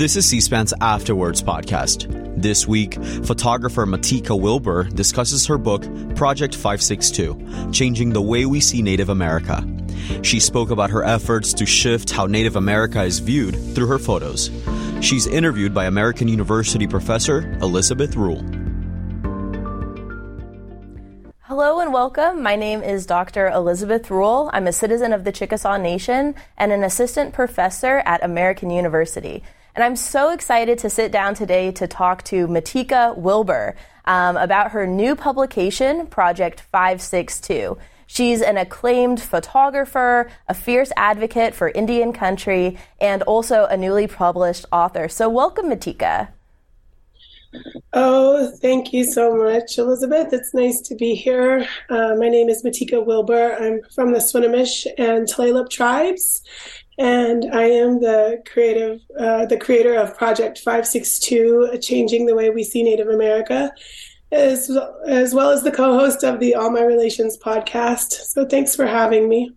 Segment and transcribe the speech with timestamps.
[0.00, 2.06] This is C SPAN's After Words podcast.
[2.40, 5.82] This week, photographer Matika Wilbur discusses her book,
[6.16, 9.62] Project 562 Changing the Way We See Native America.
[10.22, 14.50] She spoke about her efforts to shift how Native America is viewed through her photos.
[15.02, 18.42] She's interviewed by American University professor Elizabeth Rule.
[21.42, 22.42] Hello and welcome.
[22.42, 23.48] My name is Dr.
[23.48, 24.48] Elizabeth Rule.
[24.54, 29.42] I'm a citizen of the Chickasaw Nation and an assistant professor at American University.
[29.74, 34.72] And I'm so excited to sit down today to talk to Matika Wilbur um, about
[34.72, 37.78] her new publication, Project 562.
[38.06, 44.66] She's an acclaimed photographer, a fierce advocate for Indian country, and also a newly published
[44.72, 45.08] author.
[45.08, 46.30] So, welcome, Matika.
[47.92, 50.32] Oh, thank you so much, Elizabeth.
[50.32, 51.66] It's nice to be here.
[51.88, 53.56] Uh, my name is Matika Wilbur.
[53.60, 56.42] I'm from the Swinomish and Tulalip tribes,
[57.00, 62.62] and I am the creative, uh, the creator of Project 562, Changing the Way We
[62.62, 63.72] See Native America,
[64.30, 64.70] as,
[65.06, 68.12] as well as the co-host of the All My Relations podcast.
[68.12, 69.50] So thanks for having me.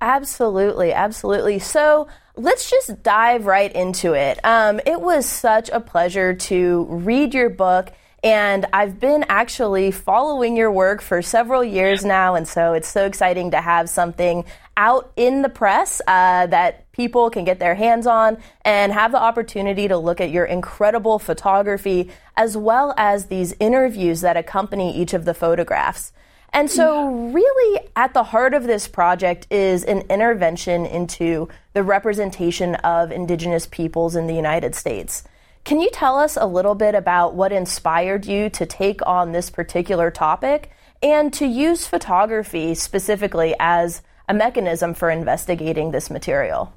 [0.00, 1.58] Absolutely, absolutely.
[1.58, 4.38] So let's just dive right into it.
[4.44, 7.90] Um, it was such a pleasure to read your book.
[8.22, 12.34] And I've been actually following your work for several years now.
[12.34, 14.44] And so it's so exciting to have something
[14.78, 19.20] out in the press uh, that people can get their hands on and have the
[19.20, 25.12] opportunity to look at your incredible photography as well as these interviews that accompany each
[25.14, 26.12] of the photographs.
[26.52, 32.76] And so, really, at the heart of this project is an intervention into the representation
[32.76, 35.24] of Indigenous peoples in the United States.
[35.64, 39.50] Can you tell us a little bit about what inspired you to take on this
[39.50, 40.70] particular topic
[41.02, 46.72] and to use photography specifically as a mechanism for investigating this material?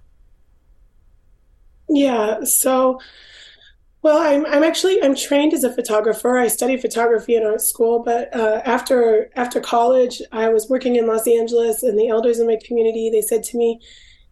[1.89, 2.99] Yeah, so
[4.01, 6.37] well, I'm I'm actually I'm trained as a photographer.
[6.37, 11.05] I studied photography in art school, but uh, after after college, I was working in
[11.05, 13.79] Los Angeles, and the elders in my community they said to me,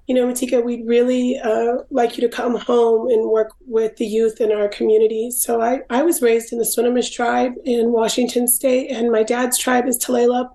[0.08, 4.08] you know, Matika, we'd really uh, like you to come home and work with the
[4.08, 5.30] youth in our community.
[5.30, 9.56] So I, I was raised in the Swinomish tribe in Washington State, and my dad's
[9.56, 10.50] tribe is Tulalip.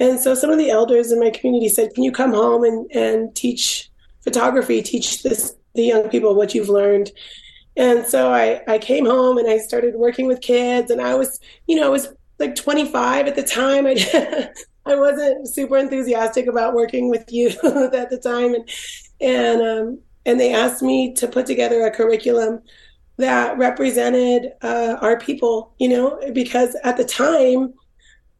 [0.00, 2.90] And so some of the elders in my community said, can you come home and,
[2.92, 3.90] and teach
[4.22, 7.12] photography, teach this the young people what you've learned?
[7.76, 11.38] And so I, I came home and I started working with kids and I was,
[11.68, 13.86] you know, I was like 25 at the time.
[13.86, 14.48] I,
[14.86, 18.54] I wasn't super enthusiastic about working with youth at the time.
[18.54, 18.68] And,
[19.20, 22.62] and, um, and they asked me to put together a curriculum
[23.18, 27.74] that represented uh, our people, you know, because at the time,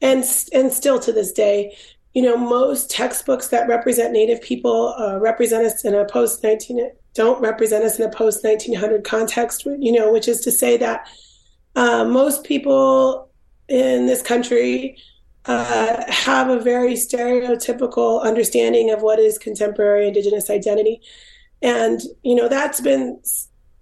[0.00, 1.76] and and still to this day,
[2.14, 6.90] you know, most textbooks that represent Native people uh, represent us in a post 19
[7.14, 11.08] don't represent us in a post 1900 context, you know, which is to say that
[11.76, 13.30] uh, most people
[13.68, 14.96] in this country
[15.46, 21.00] uh, have a very stereotypical understanding of what is contemporary Indigenous identity.
[21.62, 23.20] And, you know, that's been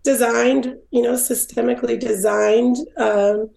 [0.04, 3.50] designed, you know, systemically designed um,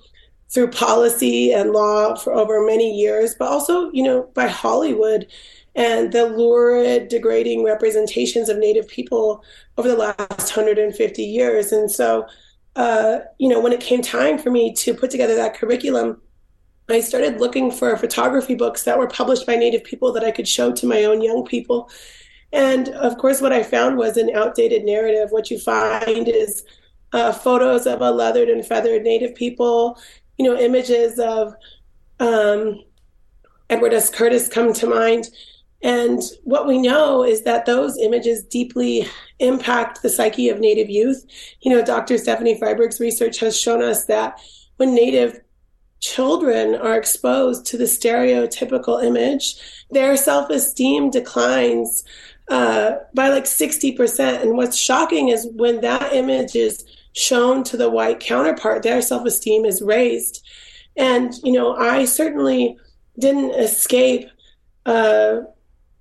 [0.52, 5.28] through policy and law for over many years, but also, you know, by Hollywood
[5.76, 9.44] and the lurid, degrading representations of Native people
[9.78, 11.72] over the last 150 years.
[11.72, 12.28] And so,
[12.76, 16.22] uh, you know, when it came time for me to put together that curriculum,
[16.90, 20.48] I started looking for photography books that were published by Native people that I could
[20.48, 21.90] show to my own young people.
[22.52, 25.32] And of course, what I found was an outdated narrative.
[25.32, 26.66] What you find is
[27.14, 29.98] uh, photos of a leathered and feathered Native people,
[30.42, 31.54] you know, images of
[32.20, 32.84] um,
[33.70, 34.10] Edward S.
[34.10, 35.30] Curtis come to mind
[35.84, 39.08] and what we know is that those images deeply
[39.40, 41.26] impact the psyche of Native youth.
[41.62, 42.18] You know, Dr.
[42.18, 44.40] Stephanie Fryberg's research has shown us that
[44.78, 45.42] when Native
[46.00, 49.56] children are exposed to the stereotypical image,
[49.90, 52.04] their self esteem declines
[52.50, 54.42] uh, by like 60%.
[54.42, 59.26] And what's shocking is when that image is shown to the white counterpart, their self
[59.26, 60.46] esteem is raised.
[60.96, 62.78] And, you know, I certainly
[63.20, 64.30] didn't escape.
[64.86, 65.42] Uh,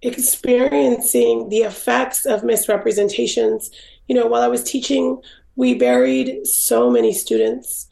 [0.03, 3.71] experiencing the effects of misrepresentations.
[4.09, 5.21] You know, while I was teaching,
[5.57, 7.89] we buried so many students.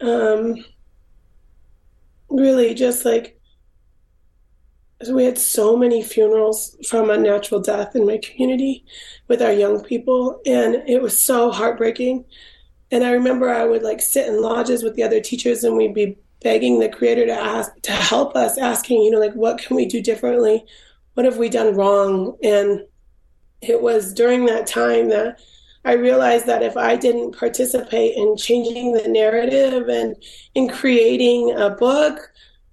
[0.00, 0.64] Um,
[2.28, 3.40] really, just like
[5.10, 8.84] we had so many funerals from unnatural death in my community
[9.28, 12.24] with our young people, and it was so heartbreaking.
[12.90, 15.94] And I remember I would like sit in lodges with the other teachers, and we'd
[15.94, 19.76] be begging the creator to ask to help us, asking, you know, like what can
[19.76, 20.64] we do differently?
[21.16, 22.36] what have we done wrong?
[22.42, 22.82] And
[23.62, 25.40] it was during that time that
[25.82, 30.14] I realized that if I didn't participate in changing the narrative and
[30.54, 32.18] in creating a book,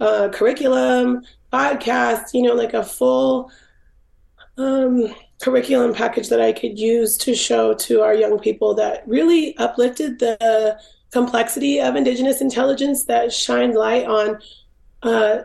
[0.02, 1.22] a curriculum,
[1.54, 3.50] podcast, you know, like a full
[4.58, 9.58] um, curriculum package that I could use to show to our young people that really
[9.58, 10.80] uplifted the
[11.12, 14.40] complexity of Indigenous intelligence, that shined light on
[15.04, 15.40] uh,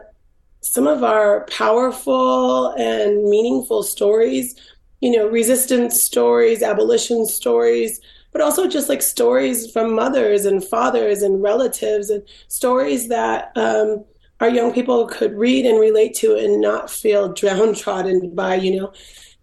[0.60, 4.54] some of our powerful and meaningful stories,
[5.00, 8.00] you know, resistance stories, abolition stories,
[8.30, 14.04] but also just like stories from mothers and fathers and relatives and stories that um,
[14.38, 18.92] our young people could read and relate to and not feel downtrodden by, you know,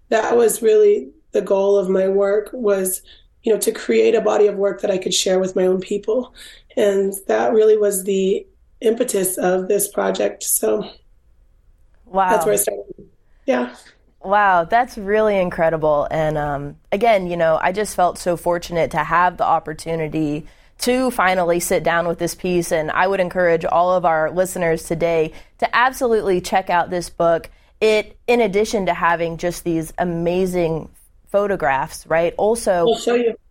[0.10, 3.02] that was really the goal of my work was,
[3.44, 5.82] you know, to create a body of work that I could share with my own
[5.82, 6.34] people.
[6.78, 8.46] And that really was the
[8.82, 10.44] impetus of this project.
[10.44, 10.90] So
[12.06, 12.30] wow.
[12.30, 13.10] that's where I started.
[13.46, 13.76] Yeah.
[14.22, 16.08] Wow, that's really incredible.
[16.10, 20.48] And um, again, you know, I just felt so fortunate to have the opportunity
[20.80, 22.72] to finally sit down with this piece.
[22.72, 27.52] And I would encourage all of our listeners today to absolutely check out this book.
[27.82, 30.90] It, in addition to having just these amazing
[31.28, 32.88] photographs, right, also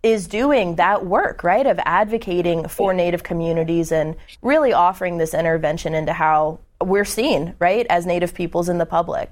[0.02, 5.94] is doing that work, right, of advocating for Native communities and really offering this intervention
[5.94, 9.30] into how we're seen, right, as Native peoples in the public.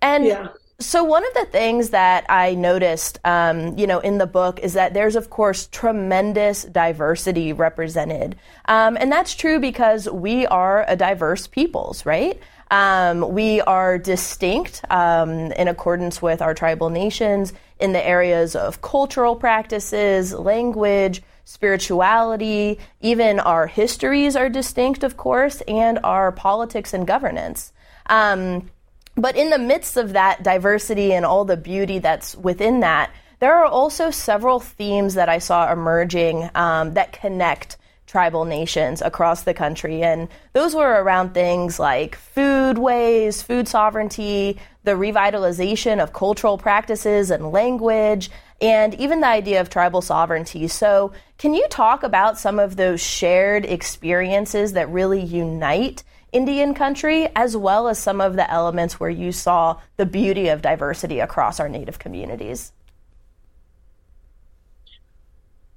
[0.00, 0.48] And yeah.
[0.78, 4.74] So one of the things that I noticed, um, you know, in the book is
[4.74, 8.36] that there's of course tremendous diversity represented,
[8.66, 12.38] um, and that's true because we are a diverse peoples, right?
[12.70, 18.80] Um, we are distinct um, in accordance with our tribal nations in the areas of
[18.80, 27.06] cultural practices, language, spirituality, even our histories are distinct, of course, and our politics and
[27.06, 27.72] governance.
[28.06, 28.68] Um,
[29.16, 33.54] but in the midst of that diversity and all the beauty that's within that, there
[33.54, 37.76] are also several themes that I saw emerging um, that connect
[38.16, 40.02] tribal nations across the country.
[40.02, 47.30] And those were around things like food ways, food sovereignty, the revitalization of cultural practices
[47.30, 50.66] and language, and even the idea of tribal sovereignty.
[50.66, 56.02] So, can you talk about some of those shared experiences that really unite
[56.32, 60.62] Indian country, as well as some of the elements where you saw the beauty of
[60.62, 62.72] diversity across our Native communities.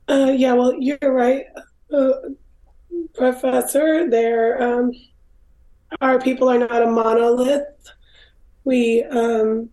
[0.07, 1.43] Uh, yeah, well, you're right,
[1.93, 2.11] uh,
[3.13, 4.09] Professor.
[4.09, 4.91] There, um,
[6.01, 7.91] our people are not a monolith.
[8.63, 9.69] We, um,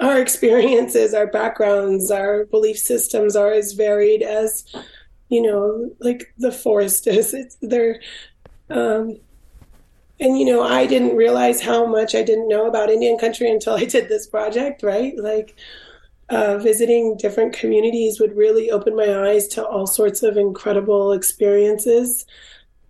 [0.00, 4.64] our experiences, our backgrounds, our belief systems are as varied as,
[5.28, 7.34] you know, like the forest is.
[7.34, 8.00] It's they're
[8.70, 9.18] um,
[10.22, 13.74] and you know i didn't realize how much i didn't know about indian country until
[13.74, 15.56] i did this project right like
[16.32, 22.26] uh, visiting different communities would really open my eyes to all sorts of incredible experiences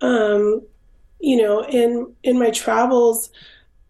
[0.00, 0.62] um,
[1.20, 3.30] you know in in my travels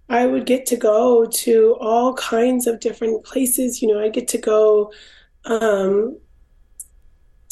[0.08, 4.26] i would get to go to all kinds of different places you know i get
[4.26, 4.90] to go
[5.44, 6.16] um,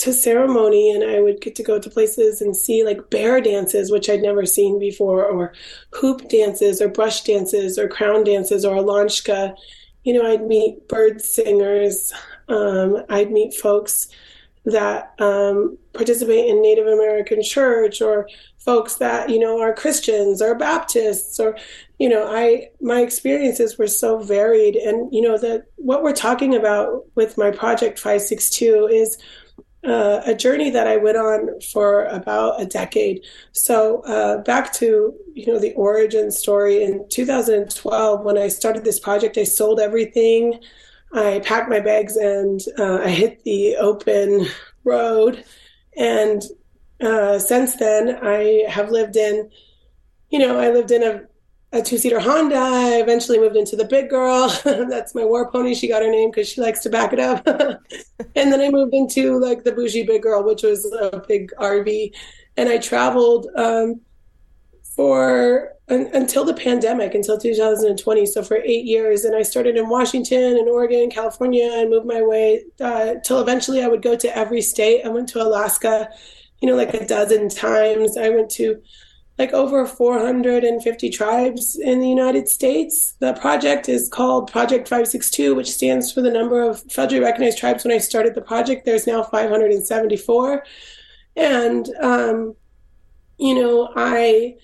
[0.01, 3.91] to ceremony and I would get to go to places and see like bear dances,
[3.91, 5.53] which I'd never seen before, or
[5.93, 9.55] hoop dances, or brush dances, or crown dances, or Alanshka.
[10.05, 12.13] You know, I'd meet bird singers.
[12.49, 14.09] Um, I'd meet folks
[14.65, 20.55] that um, participate in Native American church, or folks that you know are Christians or
[20.55, 21.57] Baptists, or
[21.99, 26.55] you know, I my experiences were so varied, and you know that what we're talking
[26.55, 29.19] about with my project Five Six Two is
[29.85, 33.25] uh, a journey that I went on for about a decade.
[33.53, 39.01] So uh, back to you know the origin story in 2012 when I started this
[39.01, 40.61] project, I sold everything.
[41.13, 44.47] I packed my bags and uh, I hit the open
[44.85, 45.45] road.
[45.97, 46.43] And
[47.01, 49.51] uh, since then, I have lived in,
[50.29, 51.23] you know, I lived in a
[51.73, 52.57] a two seater Honda.
[52.57, 54.49] I eventually moved into the big girl.
[54.65, 55.75] That's my war pony.
[55.75, 57.47] She got her name because she likes to back it up.
[58.37, 62.13] and then I moved into like the bougie big girl, which was a big RV.
[62.57, 64.01] And I traveled um,
[64.97, 68.27] for until the pandemic, until 2020.
[68.27, 69.25] So for eight years.
[69.25, 73.83] And I started in Washington and Oregon California and moved my way uh, till eventually
[73.83, 75.05] I would go to every state.
[75.05, 76.09] I went to Alaska,
[76.61, 78.17] you know, like a dozen times.
[78.17, 78.81] I went to
[79.41, 83.17] like over 450 tribes in the United States.
[83.21, 87.83] The project is called Project 562, which stands for the number of federally recognized tribes.
[87.83, 90.63] When I started the project, there's now 574.
[91.37, 92.55] And, um,
[93.39, 94.57] you know, I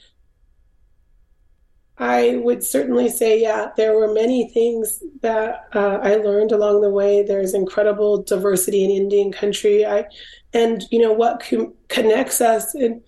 [1.96, 6.90] I would certainly say, yeah, there were many things that uh, I learned along the
[6.90, 7.22] way.
[7.22, 9.86] There's incredible diversity in Indian country.
[9.86, 10.04] I,
[10.52, 11.42] and you know what
[11.88, 12.74] connects us.
[12.74, 13.00] And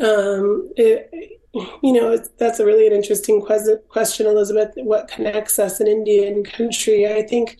[0.00, 1.40] um, it,
[1.82, 4.72] you know, that's a really an interesting question, Elizabeth.
[4.76, 7.06] What connects us in Indian country?
[7.06, 7.58] I think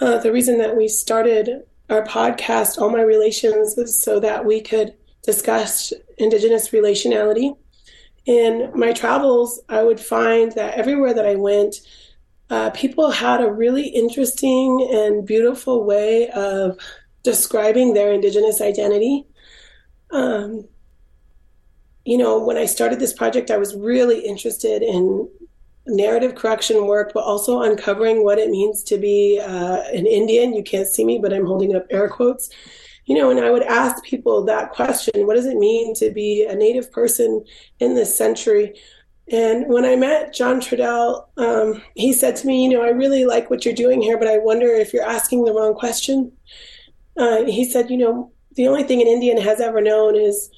[0.00, 4.60] uh, the reason that we started our podcast, All My Relations, is so that we
[4.60, 7.54] could discuss Indigenous relationality
[8.26, 11.76] in my travels, I would find that everywhere that I went,
[12.50, 16.78] uh, people had a really interesting and beautiful way of
[17.22, 19.26] describing their Indigenous identity.
[20.10, 20.66] Um,
[22.04, 25.28] you know, when I started this project, I was really interested in
[25.86, 30.54] narrative correction work, but also uncovering what it means to be uh, an Indian.
[30.54, 32.50] You can't see me, but I'm holding up air quotes
[33.06, 36.44] you know, and I would ask people that question what does it mean to be
[36.44, 37.44] a Native person
[37.80, 38.74] in this century?
[39.30, 43.24] And when I met John Trudell, um, he said to me, You know, I really
[43.24, 46.32] like what you're doing here, but I wonder if you're asking the wrong question.
[47.16, 50.50] Uh, he said, You know, the only thing an Indian has ever known is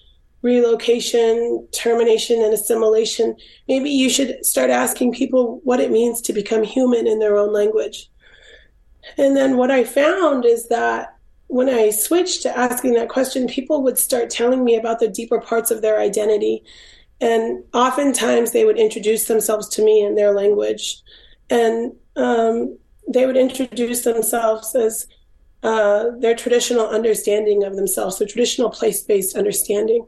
[0.47, 3.35] relocation, termination, and assimilation.
[3.67, 7.53] Maybe you should start asking people what it means to become human in their own
[7.53, 8.09] language.
[9.19, 11.17] And then what I found is that
[11.49, 15.41] when I switched to asking that question, people would start telling me about the deeper
[15.41, 16.63] parts of their identity.
[17.21, 21.03] And oftentimes they would introduce themselves to me in their language.
[21.51, 25.09] And um, they would introduce themselves as
[25.65, 30.07] uh, their traditional understanding of themselves, their traditional place based understanding.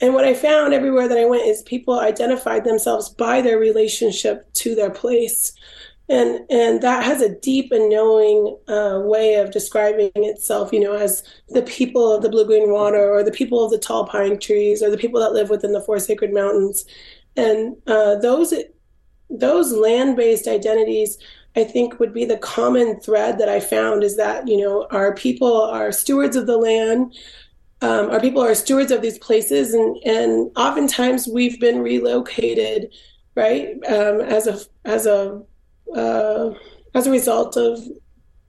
[0.00, 4.52] And what I found everywhere that I went is people identified themselves by their relationship
[4.54, 5.52] to their place.
[6.08, 10.92] And and that has a deep and knowing uh, way of describing itself you know
[10.92, 14.38] as the people of the blue green water or the people of the tall pine
[14.38, 16.84] trees or the people that live within the four sacred mountains.
[17.36, 18.54] And uh, those
[19.28, 21.18] those land-based identities
[21.56, 25.14] i think would be the common thread that i found is that you know our
[25.14, 27.12] people are stewards of the land
[27.82, 32.92] um, our people are stewards of these places and and oftentimes we've been relocated
[33.34, 35.42] right um, as a as a
[35.94, 36.50] uh,
[36.94, 37.78] as a result of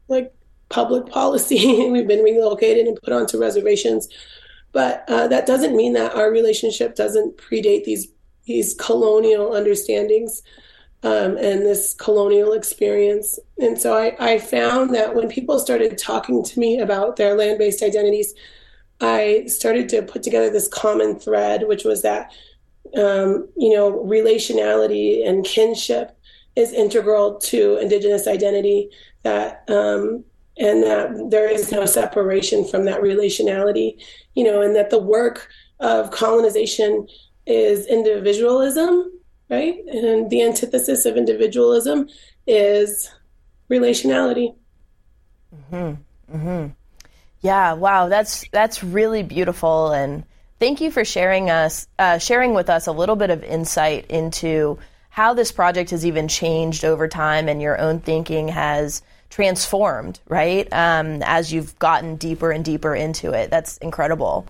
[0.08, 0.34] like
[0.70, 1.90] public policy.
[1.90, 4.08] We've been relocated and put onto reservations,
[4.72, 8.08] but uh, that doesn't mean that our relationship doesn't predate these
[8.46, 10.42] these colonial understandings
[11.04, 13.40] um, and this colonial experience.
[13.60, 17.58] And so I, I found that when people started talking to me about their land
[17.58, 18.34] based identities,
[19.00, 22.32] I started to put together this common thread, which was that
[22.96, 26.18] um, you know relationality and kinship
[26.56, 28.90] is integral to Indigenous identity.
[29.24, 30.24] That um,
[30.60, 34.02] and that there is no separation from that relationality,
[34.36, 35.50] you know, and that the work
[35.80, 37.08] of colonization
[37.46, 39.12] is individualism,
[39.50, 39.78] right?
[39.88, 42.10] And the antithesis of individualism
[42.48, 43.12] is
[43.70, 44.56] relationality.
[45.70, 45.94] Hmm.
[46.32, 46.68] Hmm.
[47.42, 47.74] Yeah.
[47.74, 48.10] Wow.
[48.10, 50.24] That's that's really beautiful, and
[50.60, 54.80] thank you for sharing us uh, sharing with us a little bit of insight into
[55.10, 60.68] how this project has even changed over time and your own thinking has transformed, right?
[60.72, 63.50] Um, as you've gotten deeper and deeper into it.
[63.50, 64.48] That's incredible.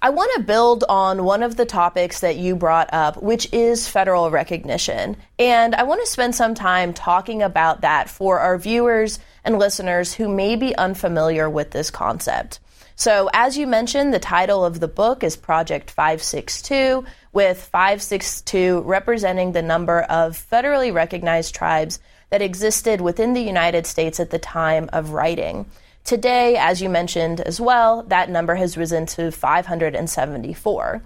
[0.00, 3.88] I want to build on one of the topics that you brought up, which is
[3.88, 5.16] federal recognition.
[5.38, 10.12] And I want to spend some time talking about that for our viewers and listeners
[10.12, 12.60] who may be unfamiliar with this concept.
[12.96, 17.02] So, as you mentioned, the title of the book is Project 562,
[17.32, 24.20] with 562 representing the number of federally recognized tribes that existed within the United States
[24.20, 25.64] at the time of writing.
[26.04, 31.02] Today, as you mentioned as well, that number has risen to 574.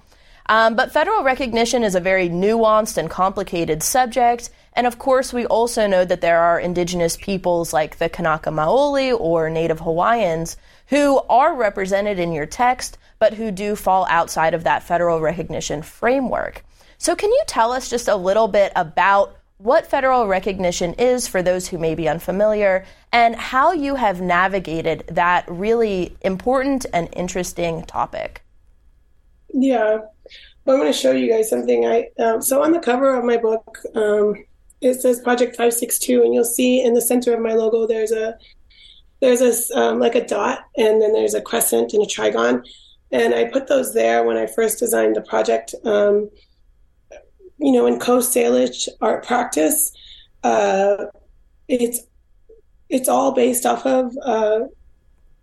[0.47, 4.51] Um, but federal recognition is a very nuanced and complicated subject.
[4.75, 9.19] And of course, we also know that there are indigenous peoples like the Kanaka Maoli
[9.19, 10.57] or Native Hawaiians
[10.89, 15.83] who are represented in your text, but who do fall outside of that federal recognition
[15.83, 16.65] framework.
[16.99, 21.43] So, can you tell us just a little bit about what federal recognition is for
[21.43, 27.85] those who may be unfamiliar and how you have navigated that really important and interesting
[27.85, 28.43] topic?
[29.55, 29.99] Yeah.
[30.67, 31.87] I'm going to show you guys something.
[31.87, 34.37] I um, so on the cover of my book, um,
[34.81, 38.37] it says Project 562, and you'll see in the center of my logo there's a
[39.21, 42.65] there's a um, like a dot, and then there's a crescent and a trigon,
[43.11, 45.75] and I put those there when I first designed the project.
[45.85, 46.31] Um,
[47.59, 49.93] you know, in Coast Salish art practice,
[50.45, 51.07] uh,
[51.69, 52.01] it's
[52.89, 54.61] it's all based off of uh,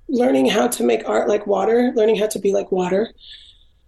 [0.07, 3.13] learning how to make art like water, learning how to be like water.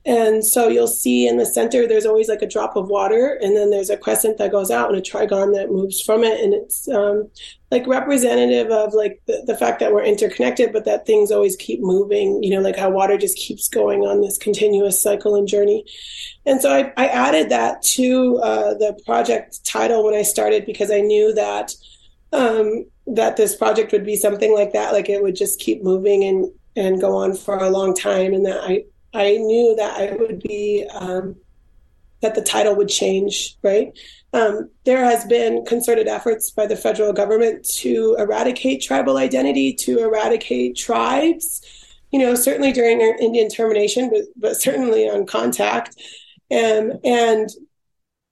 [0.05, 3.55] And so you'll see in the center there's always like a drop of water, and
[3.55, 6.53] then there's a crescent that goes out and a trigon that moves from it, and
[6.53, 7.29] it's um,
[7.69, 11.81] like representative of like the, the fact that we're interconnected, but that things always keep
[11.81, 12.41] moving.
[12.41, 15.85] You know, like how water just keeps going on this continuous cycle and journey.
[16.45, 20.89] And so I, I added that to uh, the project title when I started because
[20.89, 21.73] I knew that
[22.33, 26.23] um, that this project would be something like that, like it would just keep moving
[26.23, 30.15] and and go on for a long time, and that I I knew that I
[30.15, 31.35] would be um,
[32.21, 33.57] that the title would change.
[33.61, 33.97] Right?
[34.33, 39.99] Um, there has been concerted efforts by the federal government to eradicate tribal identity, to
[39.99, 41.61] eradicate tribes.
[42.11, 45.95] You know, certainly during Indian termination, but but certainly on contact,
[46.49, 47.49] and and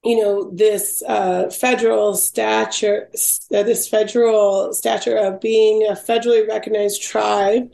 [0.04, 3.10] you know this uh, federal stature,
[3.54, 7.70] uh, this federal stature of being a federally recognized tribe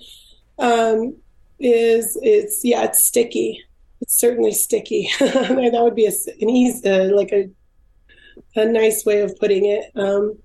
[0.59, 1.17] um,
[1.59, 3.63] is it's yeah it's sticky
[4.01, 7.49] it's certainly sticky that would be a, an easy uh, like a
[8.57, 10.37] a nice way of putting it um,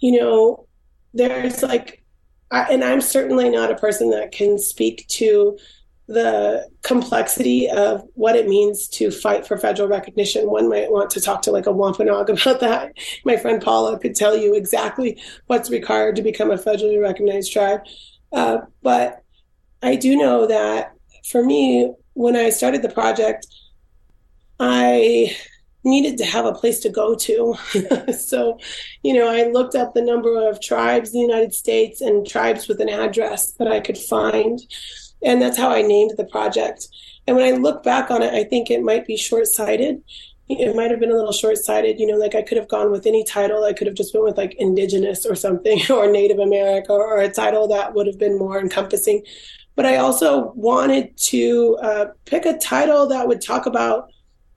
[0.00, 0.66] you know
[1.14, 2.02] there's like
[2.50, 5.56] I, and i'm certainly not a person that can speak to
[6.08, 10.48] the complexity of what it means to fight for federal recognition.
[10.48, 12.92] One might want to talk to like a Wampanoag about that.
[13.24, 17.80] My friend Paula could tell you exactly what's required to become a federally recognized tribe.
[18.32, 19.22] Uh, but
[19.82, 20.92] I do know that
[21.30, 23.46] for me, when I started the project,
[24.58, 25.36] I
[25.84, 27.54] needed to have a place to go to.
[28.18, 28.58] so,
[29.02, 32.68] you know, I looked up the number of tribes in the United States and tribes
[32.68, 34.58] with an address that I could find.
[35.22, 36.88] And that's how I named the project.
[37.26, 40.02] And when I look back on it, I think it might be short sighted
[40.48, 43.06] it might have been a little short-sighted you know like i could have gone with
[43.06, 46.92] any title i could have just went with like indigenous or something or native america
[46.92, 49.22] or a title that would have been more encompassing
[49.76, 54.10] but i also wanted to uh, pick a title that would talk about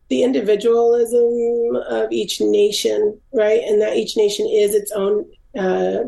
[0.10, 3.62] the individualism of each nation right?
[3.64, 5.26] And that each nation is its own
[5.58, 6.00] uh,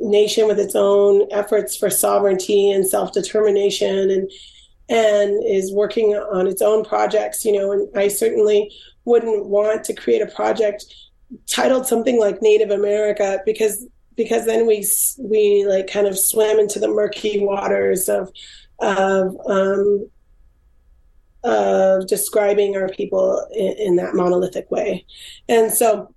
[0.00, 4.30] nation with its own efforts for sovereignty and self-determination and
[4.88, 8.70] and is working on its own projects you know and i certainly
[9.04, 10.84] wouldn't want to create a project
[11.46, 14.86] titled something like Native America because because then we
[15.18, 18.30] we like kind of swam into the murky waters of
[18.78, 20.08] of um,
[21.44, 25.04] of describing our people in, in, that monolithic way,
[25.48, 26.14] and so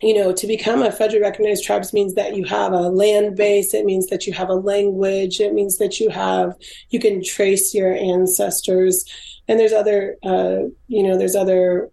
[0.00, 3.74] you know to become a federally recognized tribes means that you have a land base.
[3.74, 5.40] It means that you have a language.
[5.40, 6.54] It means that you have
[6.90, 9.04] you can trace your ancestors,
[9.48, 11.90] and there's other uh, you know there's other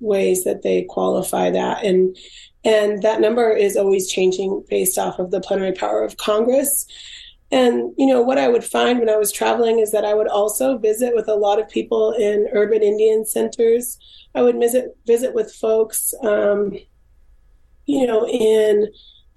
[0.00, 2.16] ways that they qualify that and
[2.64, 6.86] and that number is always changing based off of the plenary power of congress.
[7.52, 10.28] And you know what i would find when i was traveling is that i would
[10.28, 13.98] also visit with a lot of people in urban indian centers.
[14.34, 16.72] I would visit visit with folks um,
[17.86, 18.86] you know in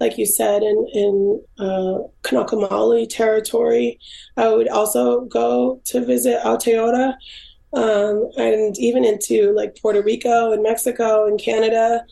[0.00, 3.98] like you said in in uh, Kanaka Maoli territory.
[4.36, 7.14] I would also go to visit Aotearoa
[7.72, 12.04] um, and even into like Puerto Rico and Mexico and Canada.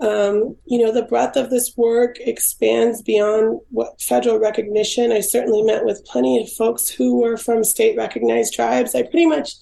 [0.00, 5.10] Um, you know, the breadth of this work expands beyond what federal recognition.
[5.10, 8.94] I certainly met with plenty of folks who were from state recognized tribes.
[8.94, 9.54] I pretty much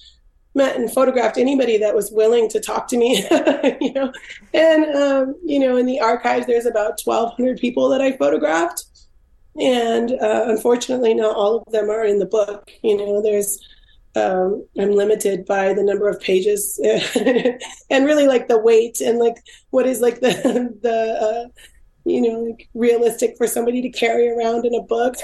[0.54, 3.26] met and photographed anybody that was willing to talk to me,
[3.80, 4.12] you know.
[4.52, 8.84] And, um, you know, in the archives, there's about 1,200 people that I photographed.
[9.60, 12.70] And uh, unfortunately, not all of them are in the book.
[12.82, 13.58] You know, there's
[14.16, 16.80] um, I'm limited by the number of pages
[17.90, 19.36] and really like the weight and like
[19.70, 21.48] what is like the the uh,
[22.04, 25.16] you know like realistic for somebody to carry around in a book.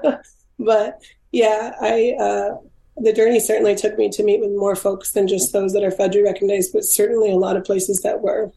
[0.60, 2.56] but yeah, I uh,
[2.98, 5.90] the journey certainly took me to meet with more folks than just those that are
[5.90, 8.52] federally recognized, but certainly a lot of places that were.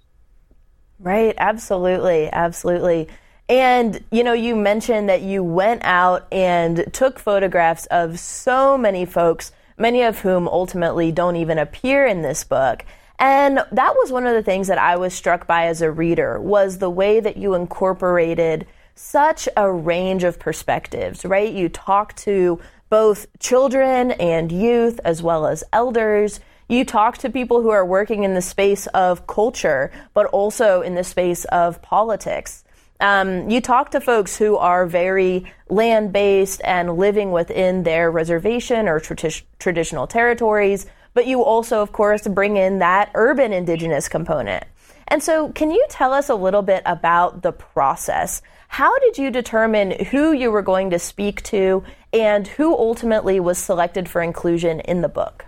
[1.00, 3.08] Right, absolutely, absolutely.
[3.48, 9.06] And, you know, you mentioned that you went out and took photographs of so many
[9.06, 12.86] folks many of whom ultimately don't even appear in this book.
[13.18, 16.40] And that was one of the things that I was struck by as a reader
[16.40, 18.66] was the way that you incorporated
[18.96, 21.54] such a range of perspectives, right?
[21.54, 26.40] You talk to both children and youth as well as elders.
[26.68, 30.96] You talk to people who are working in the space of culture, but also in
[30.96, 32.64] the space of politics.
[33.00, 38.90] Um, you talk to folks who are very land based and living within their reservation
[38.90, 44.66] or tradi- traditional territories, but you also, of course, bring in that urban indigenous component.
[45.08, 48.42] And so, can you tell us a little bit about the process?
[48.68, 51.84] How did you determine who you were going to speak to
[52.14, 55.46] and who ultimately was selected for inclusion in the book?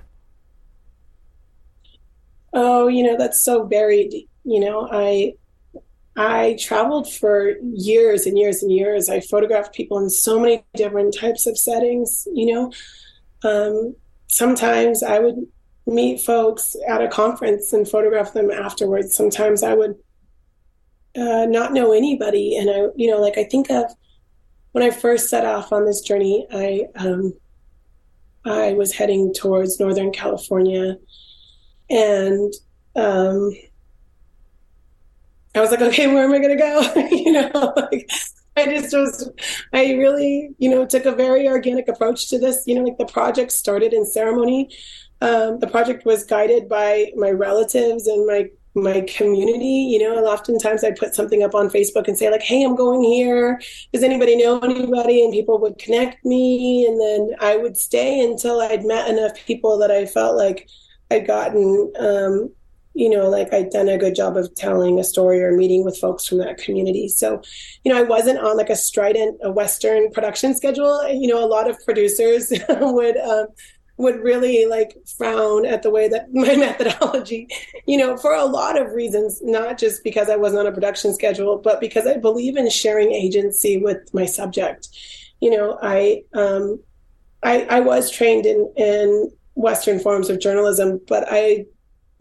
[2.53, 4.13] Oh, you know, that's so varied.
[4.43, 5.33] You know, I
[6.15, 9.09] I traveled for years and years and years.
[9.09, 12.71] I photographed people in so many different types of settings, you know.
[13.43, 13.95] Um,
[14.27, 15.47] sometimes I would
[15.85, 19.15] meet folks at a conference and photograph them afterwards.
[19.15, 19.95] Sometimes I would
[21.15, 22.57] uh, not know anybody.
[22.57, 23.91] And I, you know, like I think of
[24.73, 27.33] when I first set off on this journey, I, um,
[28.45, 30.97] I was heading towards Northern California
[31.89, 32.53] and,
[32.95, 33.51] um,
[35.53, 37.07] I was like, okay, where am I going to go?
[37.11, 38.09] you know, like
[38.55, 39.29] I just was,
[39.73, 42.63] I really, you know, took a very organic approach to this.
[42.65, 44.69] You know, like the project started in ceremony.
[45.21, 49.89] Um, the project was guided by my relatives and my my community.
[49.91, 53.03] You know, oftentimes I'd put something up on Facebook and say like, "Hey, I'm going
[53.03, 53.61] here.
[53.93, 58.61] Does anybody know anybody?" And people would connect me, and then I would stay until
[58.61, 60.67] I'd met enough people that I felt like
[61.11, 62.51] I'd gotten um,
[62.93, 65.97] you know, like I'd done a good job of telling a story or meeting with
[65.97, 67.07] folks from that community.
[67.07, 67.41] So,
[67.83, 71.07] you know, I wasn't on like a strident, a Western production schedule.
[71.07, 73.47] You know, a lot of producers would, um,
[73.97, 77.47] would really like frown at the way that my methodology,
[77.85, 81.13] you know, for a lot of reasons, not just because I wasn't on a production
[81.13, 84.89] schedule, but because I believe in sharing agency with my subject.
[85.39, 86.81] You know, I, um,
[87.41, 91.65] I, I was trained in, in Western forms of journalism, but I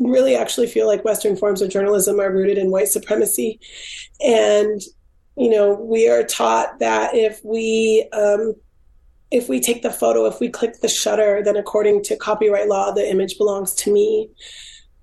[0.00, 3.60] really actually feel like Western forms of journalism are rooted in white supremacy.
[4.24, 4.80] And,
[5.36, 8.54] you know, we are taught that if we, um,
[9.30, 12.90] if we take the photo, if we click the shutter, then according to copyright law,
[12.90, 14.28] the image belongs to me.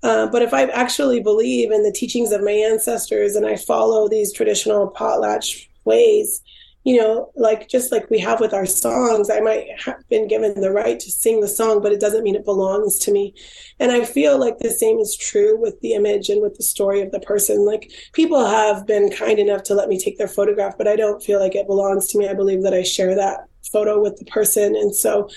[0.02, 4.08] Uh, but if I actually believe in the teachings of my ancestors and I follow
[4.08, 6.42] these traditional potlatch ways,
[6.88, 10.58] you know, like just like we have with our songs, I might have been given
[10.58, 13.34] the right to sing the song, but it doesn't mean it belongs to me.
[13.78, 17.02] And I feel like the same is true with the image and with the story
[17.02, 17.66] of the person.
[17.66, 21.22] Like people have been kind enough to let me take their photograph, but I don't
[21.22, 22.26] feel like it belongs to me.
[22.26, 24.74] I believe that I share that photo with the person.
[24.74, 25.28] And so,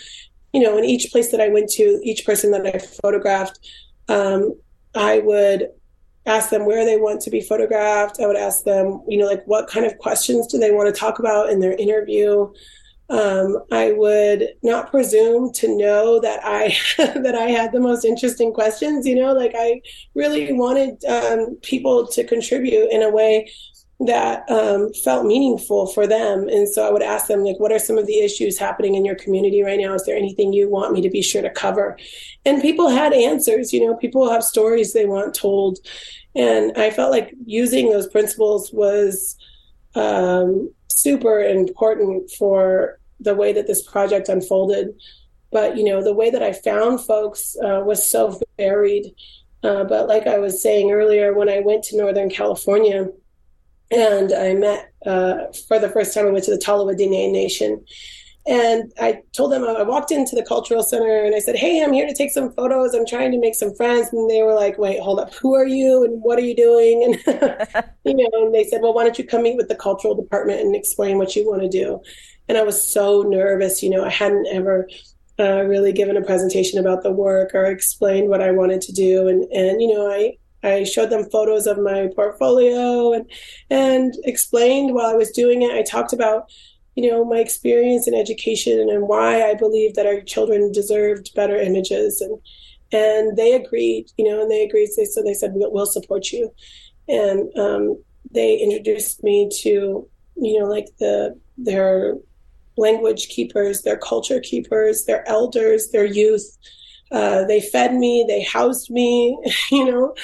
[0.54, 3.60] you know, in each place that I went to, each person that I photographed,
[4.08, 4.54] um,
[4.96, 5.68] I would
[6.26, 8.20] ask them where they want to be photographed.
[8.20, 11.00] I would ask them, you know, like what kind of questions do they want to
[11.00, 12.52] talk about in their interview.
[13.10, 18.54] Um, I would not presume to know that I that I had the most interesting
[18.54, 19.06] questions.
[19.06, 19.82] You know, like I
[20.16, 23.52] really wanted um, people to contribute in a way
[24.06, 26.48] that um, felt meaningful for them.
[26.48, 29.06] And so I would ask them, like, what are some of the issues happening in
[29.06, 29.94] your community right now?
[29.94, 31.98] Is there anything you want me to be sure to cover?
[32.46, 35.80] And people had answers, you know, people have stories they want told.
[36.36, 39.36] And I felt like using those principles was
[39.96, 44.96] um, super important for the way that this project unfolded.
[45.52, 49.14] But, you know, the way that I found folks uh, was so varied.
[49.64, 53.10] Uh, but like I was saying earlier, when I went to Northern California,
[53.92, 56.26] and I met uh, for the first time.
[56.26, 57.84] I went to the Tolowa Dene Nation,
[58.48, 61.94] and I told them I walked into the cultural center and I said, "Hey, I'm
[61.94, 62.94] here to take some photos.
[62.94, 65.34] I'm trying to make some friends." And they were like, "Wait, hold up.
[65.36, 66.04] Who are you?
[66.04, 69.26] And what are you doing?" And you know, and they said, "Well, why don't you
[69.26, 72.02] come meet with the cultural department and explain what you want to do?"
[72.48, 73.84] And I was so nervous.
[73.84, 74.88] You know, I hadn't ever.
[75.40, 79.28] Uh, really given a presentation about the work or explained what I wanted to do,
[79.28, 83.30] and and you know I I showed them photos of my portfolio and
[83.70, 85.72] and explained while I was doing it.
[85.72, 86.52] I talked about,
[86.96, 91.56] you know, my experience in education and why I believe that our children deserved better
[91.56, 92.40] images and
[92.92, 94.90] and they agreed, you know, and they agreed.
[94.98, 96.54] They so they said we'll, support you,
[97.08, 102.16] and um, they introduced me to, you know, like the their
[102.78, 106.58] language keepers, their culture keepers, their elders, their youth.
[107.12, 109.38] Uh, they fed me, they housed me,
[109.72, 110.16] you know,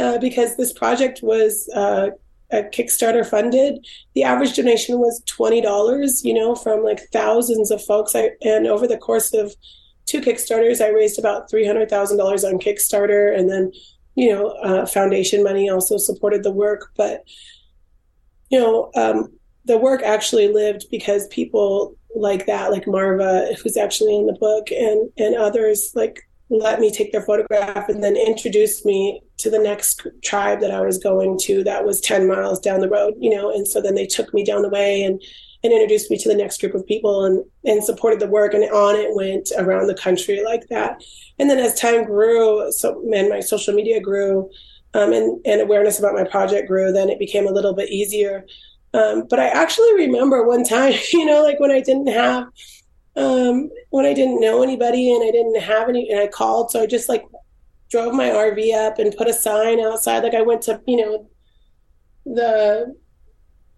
[0.00, 2.10] uh, because this project was uh,
[2.50, 3.84] a Kickstarter funded.
[4.14, 6.24] The average donation was twenty dollars.
[6.24, 8.16] You know, from like thousands of folks.
[8.16, 9.54] I, and over the course of
[10.06, 13.72] two Kickstarters, I raised about three hundred thousand dollars on Kickstarter, and then
[14.14, 16.90] you know, uh, foundation money also supported the work.
[16.96, 17.24] But
[18.50, 19.32] you know, um,
[19.64, 24.70] the work actually lived because people like that, like Marva, who's actually in the book,
[24.72, 29.58] and and others like let me take their photograph and then introduced me to the
[29.58, 33.34] next tribe that I was going to that was 10 miles down the road, you
[33.34, 35.22] know, and so then they took me down the way and,
[35.62, 38.64] and introduced me to the next group of people and, and supported the work and
[38.64, 41.00] on it went around the country like that.
[41.38, 44.50] And then as time grew, so and my social media grew,
[44.92, 48.44] um, and, and awareness about my project grew, then it became a little bit easier.
[48.92, 52.48] Um, but I actually remember one time, you know, like when I didn't have,
[53.20, 56.82] um, when I didn't know anybody and I didn't have any, and I called, so
[56.82, 57.24] I just like
[57.90, 60.22] drove my RV up and put a sign outside.
[60.22, 61.28] Like I went to, you know,
[62.24, 62.94] the,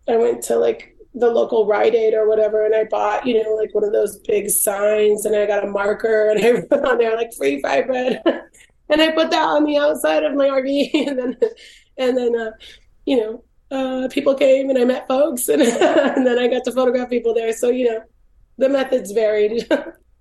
[0.08, 3.54] I went to like the local Rite Aid or whatever, and I bought, you know,
[3.54, 6.98] like one of those big signs, and I got a marker, and I wrote on
[6.98, 8.22] there like free fry bread,
[8.88, 11.36] and I put that on the outside of my RV, and then,
[11.98, 12.50] and then, uh,
[13.06, 16.72] you know, uh, people came and I met folks, and, and then I got to
[16.72, 17.52] photograph people there.
[17.52, 18.00] So you know,
[18.58, 19.66] the methods varied.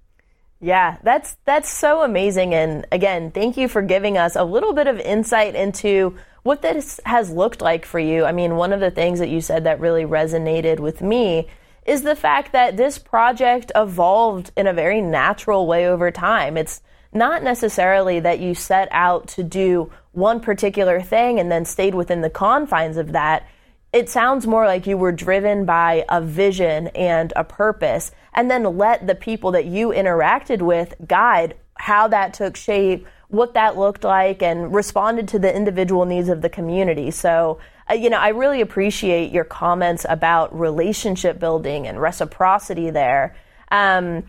[0.59, 4.87] yeah, that's that's so amazing, and again, thank you for giving us a little bit
[4.87, 8.25] of insight into what this has looked like for you.
[8.25, 11.47] I mean, one of the things that you said that really resonated with me
[11.85, 16.57] is the fact that this project evolved in a very natural way over time.
[16.57, 16.81] It's
[17.13, 22.21] not necessarily that you set out to do one particular thing and then stayed within
[22.21, 23.47] the confines of that.
[23.93, 28.77] It sounds more like you were driven by a vision and a purpose, and then
[28.77, 34.03] let the people that you interacted with guide how that took shape, what that looked
[34.03, 37.11] like and responded to the individual needs of the community.
[37.11, 43.35] So, uh, you know, I really appreciate your comments about relationship building and reciprocity there.
[43.71, 44.23] Um,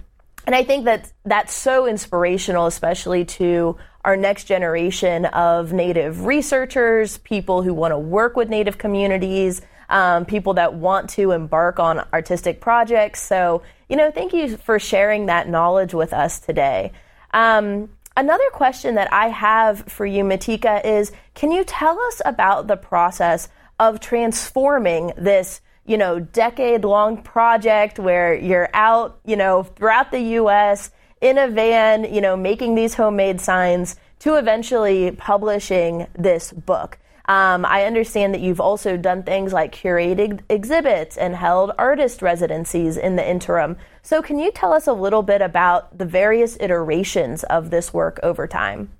[0.47, 7.19] and I think that that's so inspirational, especially to our next generation of Native researchers,
[7.19, 12.01] people who want to work with Native communities, um, people that want to embark on
[12.13, 13.23] artistic projects.
[13.23, 16.93] So, you know, thank you for sharing that knowledge with us today.
[17.33, 22.67] Um, Another question that I have for you, Matika, is can you tell us about
[22.67, 29.63] the process of transforming this, you know, decade long project where you're out, you know,
[29.63, 30.91] throughout the US
[31.23, 36.99] in a van, you know, making these homemade signs to eventually publishing this book?
[37.27, 42.97] Um, I understand that you've also done things like curated exhibits and held artist residencies
[42.97, 43.77] in the interim.
[44.03, 48.19] So, can you tell us a little bit about the various iterations of this work
[48.25, 48.91] over time?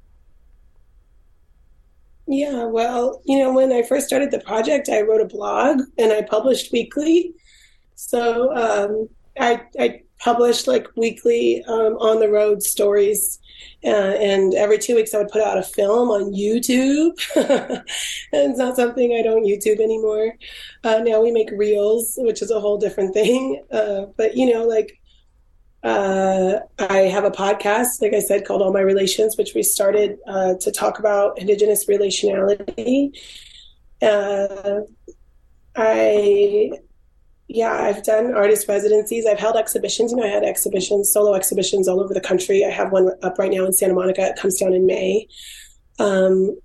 [2.29, 6.13] Yeah, well, you know, when I first started the project, I wrote a blog and
[6.13, 7.35] I published weekly.
[7.97, 9.09] So um,
[9.39, 13.41] I, I published like weekly um, on the road stories
[13.85, 17.19] uh, and every two weeks I would put out a film on YouTube.
[17.37, 17.85] and
[18.33, 20.37] it's not something I don't YouTube anymore.
[20.85, 23.63] Uh, now we make reels, which is a whole different thing.
[23.73, 25.01] Uh, but you know, like
[25.83, 30.19] uh, I have a podcast, like I said, called All My Relations, which we started
[30.27, 33.17] uh, to talk about Indigenous relationality.
[34.03, 34.81] Uh,
[35.75, 36.73] I
[37.55, 39.27] yeah, I've done artist residencies.
[39.27, 40.11] I've held exhibitions.
[40.11, 42.65] You know, I had exhibitions, solo exhibitions all over the country.
[42.65, 44.23] I have one up right now in Santa Monica.
[44.23, 45.29] It comes down in May.
[45.99, 46.59] Um,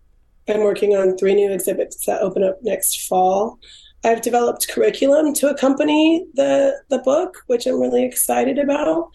[0.47, 3.59] I'm working on three new exhibits that open up next fall.
[4.05, 9.09] I've developed curriculum to accompany the the book, which I'm really excited about.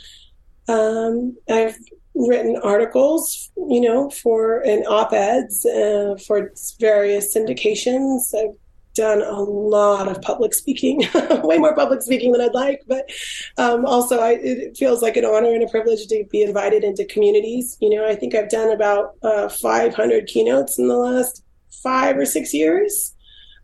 [0.68, 1.76] Um, I've
[2.14, 8.34] written articles, you know, for and op eds uh, for various syndications.
[8.34, 8.56] I've
[8.94, 11.02] done a lot of public speaking,
[11.42, 13.10] way more public speaking than I'd like, but
[13.58, 17.04] um, also I, it feels like an honor and a privilege to be invited into
[17.04, 17.76] communities.
[17.80, 21.42] You know, I think I've done about uh, 500 keynotes in the last
[21.82, 23.14] five or six years.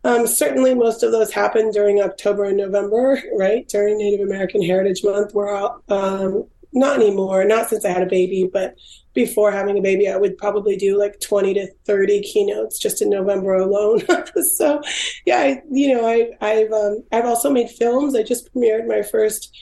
[0.03, 3.67] Um, certainly, most of those happened during October and November, right?
[3.67, 8.49] During Native American Heritage Month, where um, not anymore, not since I had a baby,
[8.51, 8.75] but
[9.19, 13.09] before having a baby, I would probably do like 20 to 30 keynotes just in
[13.09, 14.01] November alone.
[14.55, 14.81] so,
[15.25, 18.15] yeah, I, you know, I, I've, um, I've also made films.
[18.15, 19.53] I just premiered my first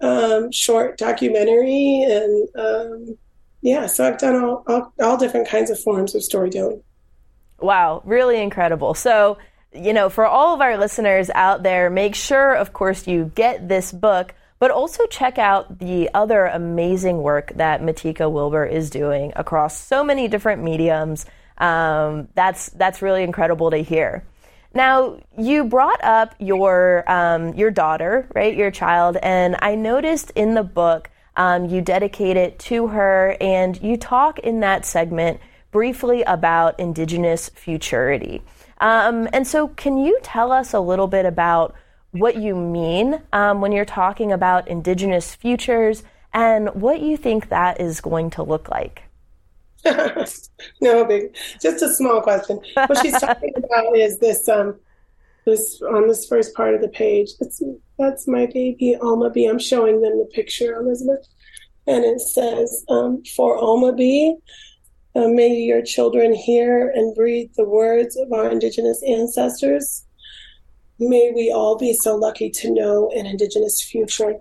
[0.00, 3.18] um, short documentary and, um,
[3.60, 6.82] yeah, so I've done all, all, all different kinds of forms of storytelling.
[7.60, 8.94] Wow, really incredible.
[8.94, 9.38] So,
[9.72, 13.68] you know, for all of our listeners out there, make sure, of course, you get
[13.68, 19.32] this book but also check out the other amazing work that Matika Wilbur is doing
[19.36, 21.26] across so many different mediums.
[21.58, 24.24] Um, that's that's really incredible to hear.
[24.74, 30.54] Now, you brought up your um, your daughter, right, your child, and I noticed in
[30.54, 35.40] the book um, you dedicate it to her, and you talk in that segment
[35.70, 38.42] briefly about Indigenous futurity.
[38.80, 41.74] Um, and so, can you tell us a little bit about
[42.12, 47.80] what you mean um, when you're talking about Indigenous futures and what you think that
[47.80, 49.02] is going to look like.
[50.80, 52.60] no big, just a small question.
[52.74, 54.78] What she's talking about is this, um,
[55.48, 57.30] this on this first part of the page.
[57.40, 57.62] That's
[57.98, 59.46] that's my baby Alma B.
[59.46, 61.26] I'm showing them the picture, Elizabeth,
[61.86, 64.36] and it says um, for Alma B.
[65.14, 70.04] Uh, may your children hear and breathe the words of our Indigenous ancestors.
[70.98, 74.34] May we all be so lucky to know an Indigenous future.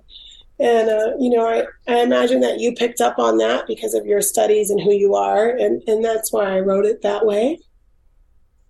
[0.60, 4.08] And, uh, you know, I, I imagine that you picked up on that because of
[4.08, 5.50] your studies and who you are.
[5.50, 7.60] And, and that's why I wrote it that way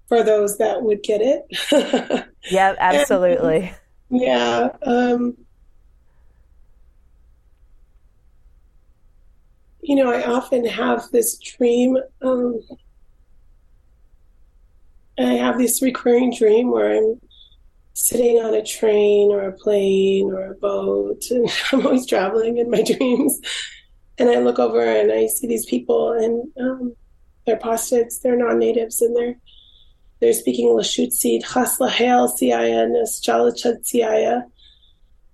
[0.08, 2.28] for those that would get it.
[2.52, 3.74] yeah, absolutely.
[4.10, 4.70] And, yeah.
[4.82, 5.38] Um,
[9.82, 11.98] you know, I often have this dream.
[12.22, 12.60] Um,
[15.18, 17.22] I have this recurring dream where I'm
[17.98, 22.70] sitting on a train or a plane or a boat, and I'm always traveling in
[22.70, 23.40] my dreams.
[24.20, 26.96] And I look over and I see these people, and um,
[27.46, 29.36] they're Pastuts, they're non-natives, and they're
[30.20, 34.44] they're speaking Lushootseed, Chaslahel Siaya, Neschalachad Siaya,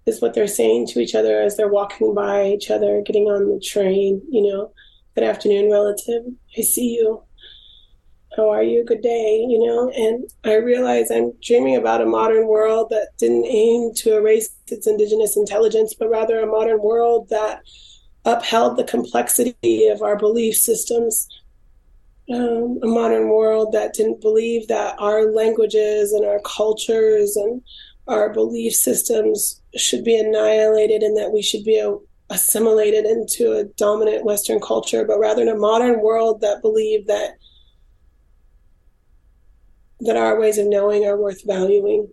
[0.06, 3.48] is what they're saying to each other as they're walking by each other, getting on
[3.48, 4.74] the train, you know,
[5.16, 6.24] good afternoon, relative.
[6.58, 7.24] I see you.
[8.36, 8.84] How are you?
[8.84, 9.92] Good day, you know?
[9.92, 14.88] And I realize I'm dreaming about a modern world that didn't aim to erase its
[14.88, 17.62] indigenous intelligence, but rather a modern world that
[18.26, 21.28] upheld the complexity of our belief systems
[22.32, 27.62] um, a modern world that didn't believe that our languages and our cultures and
[28.08, 31.96] our belief systems should be annihilated and that we should be a,
[32.30, 37.32] assimilated into a dominant Western culture, but rather in a modern world that believed that
[40.04, 42.08] that our ways of knowing are worth valuing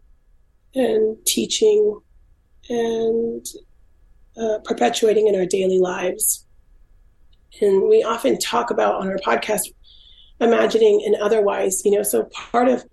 [0.75, 1.99] and teaching
[2.69, 3.45] and
[4.41, 6.47] uh, perpetuating in our daily lives.
[7.61, 9.63] And we often talk about on our podcast
[10.41, 12.85] imagining and otherwise, you know, so part of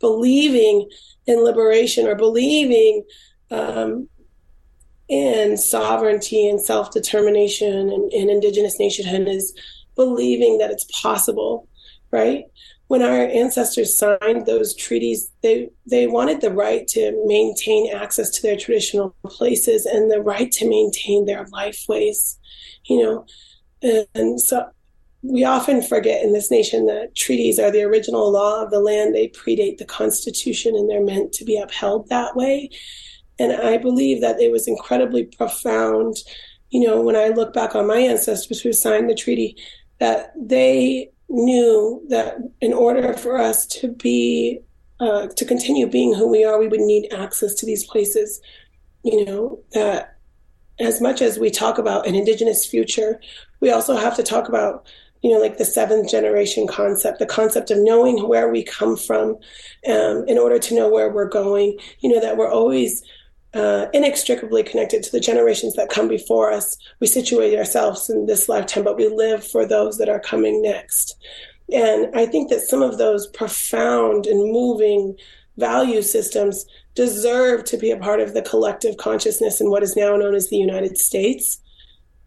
[0.00, 0.88] believing
[1.26, 3.04] in liberation or believing
[3.50, 4.08] um,
[5.08, 9.54] in sovereignty and self determination and, and indigenous nationhood is
[9.96, 11.68] believing that it's possible,
[12.10, 12.44] right?
[12.92, 18.42] When our ancestors signed those treaties, they they wanted the right to maintain access to
[18.42, 22.38] their traditional places and the right to maintain their life ways,
[22.84, 23.24] you know.
[23.80, 24.66] And, and so
[25.22, 29.14] we often forget in this nation that treaties are the original law of the land.
[29.14, 32.68] They predate the Constitution and they're meant to be upheld that way.
[33.38, 36.16] And I believe that it was incredibly profound.
[36.68, 39.56] You know, when I look back on my ancestors who signed the treaty,
[39.98, 44.60] that they knew that in order for us to be,
[45.00, 48.40] uh, to continue being who we are, we would need access to these places.
[49.02, 50.16] You know, that
[50.78, 53.20] as much as we talk about an Indigenous future,
[53.60, 54.86] we also have to talk about
[55.22, 59.36] you know, like the seventh generation concept, the concept of knowing where we come from
[59.88, 63.04] um, in order to know where we're going, you know, that we're always
[63.54, 66.76] uh, inextricably connected to the generations that come before us.
[67.00, 71.16] We situate ourselves in this lifetime, but we live for those that are coming next.
[71.72, 75.16] And I think that some of those profound and moving
[75.58, 80.16] value systems deserve to be a part of the collective consciousness in what is now
[80.16, 81.60] known as the United States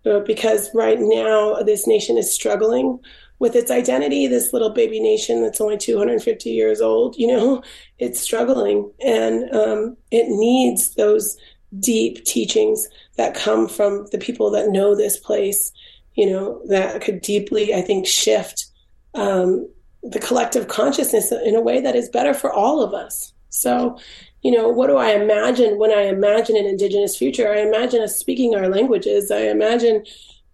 [0.06, 3.00] uh, because right now this nation is struggling
[3.40, 4.28] with its identity.
[4.28, 7.64] This little baby nation that's only 250 years old, you know,
[8.00, 11.38] it's struggling and um, it needs those
[11.80, 15.72] deep teachings that come from the people that know this place,
[16.16, 18.66] you know, that could deeply, I think, shift
[19.14, 19.70] um,
[20.04, 23.34] the collective consciousness in a way that is better for all of us.
[23.50, 23.98] So,
[24.44, 27.52] you know, what do I imagine when I imagine an Indigenous future?
[27.52, 29.32] I imagine us speaking our languages.
[29.32, 30.04] I imagine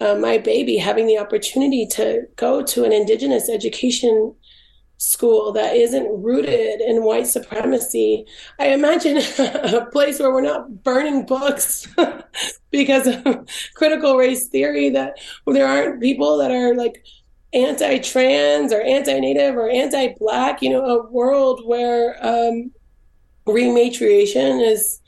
[0.02, 4.36] uh, my baby having the opportunity to go to an Indigenous education
[4.98, 8.26] school that isn't rooted in white supremacy.
[8.60, 11.88] I imagine a place where we're not burning books
[12.72, 17.04] because of critical race theory, that there aren't people that are like
[17.54, 22.72] anti trans or anti native or anti black, you know, a world where, um,
[23.48, 25.01] rematriation is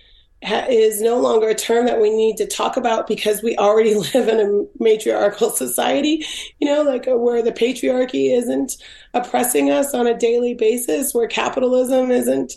[0.43, 4.27] is no longer a term that we need to talk about because we already live
[4.27, 6.25] in a matriarchal society,
[6.59, 8.77] you know, like uh, where the patriarchy isn't
[9.13, 12.53] oppressing us on a daily basis, where capitalism isn't,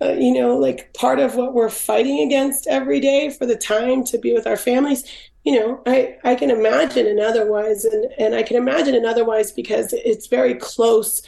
[0.00, 4.04] uh, you know, like part of what we're fighting against every day for the time
[4.04, 5.04] to be with our families.
[5.44, 9.52] You know, I, I can imagine an otherwise, and, and I can imagine an otherwise
[9.52, 11.22] because it's very close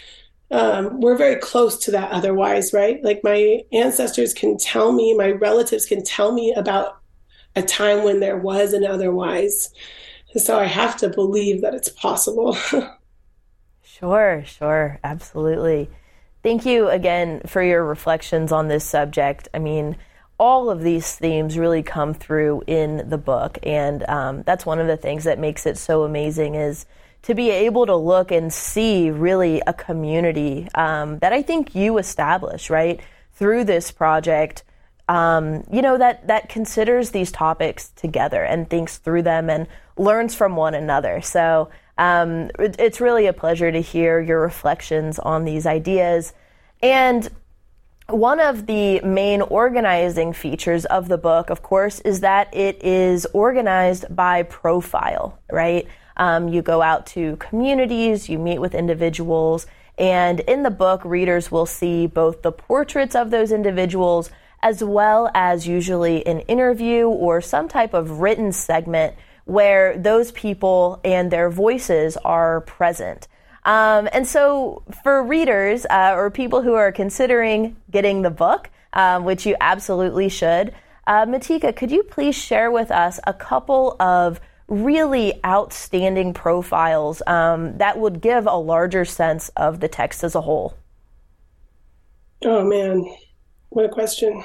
[0.50, 3.02] um, we're very close to that otherwise, right?
[3.02, 6.98] Like my ancestors can tell me, my relatives can tell me about
[7.56, 9.72] a time when there was an otherwise.
[10.36, 12.56] So I have to believe that it's possible.
[13.82, 15.90] sure, sure, absolutely.
[16.42, 19.48] Thank you again for your reflections on this subject.
[19.52, 19.96] I mean,
[20.38, 24.86] all of these themes really come through in the book, and um, that's one of
[24.86, 26.86] the things that makes it so amazing is
[27.26, 31.98] to be able to look and see really a community um, that I think you
[31.98, 33.00] establish, right,
[33.32, 34.62] through this project.
[35.08, 39.66] Um, you know that that considers these topics together and thinks through them and
[39.96, 41.20] learns from one another.
[41.20, 41.68] So
[41.98, 46.32] um, it, it's really a pleasure to hear your reflections on these ideas.
[46.80, 47.28] And
[48.08, 53.26] one of the main organizing features of the book, of course, is that it is
[53.32, 55.88] organized by profile, right?
[56.16, 59.66] Um, you go out to communities, you meet with individuals,
[59.98, 64.30] and in the book, readers will see both the portraits of those individuals
[64.62, 69.14] as well as usually an interview or some type of written segment
[69.44, 73.28] where those people and their voices are present.
[73.64, 79.24] Um, and so, for readers uh, or people who are considering getting the book, um,
[79.24, 80.72] which you absolutely should,
[81.06, 87.78] uh, Matika, could you please share with us a couple of really outstanding profiles um,
[87.78, 90.74] that would give a larger sense of the text as a whole?
[92.44, 93.04] Oh, man.
[93.70, 94.42] What a question.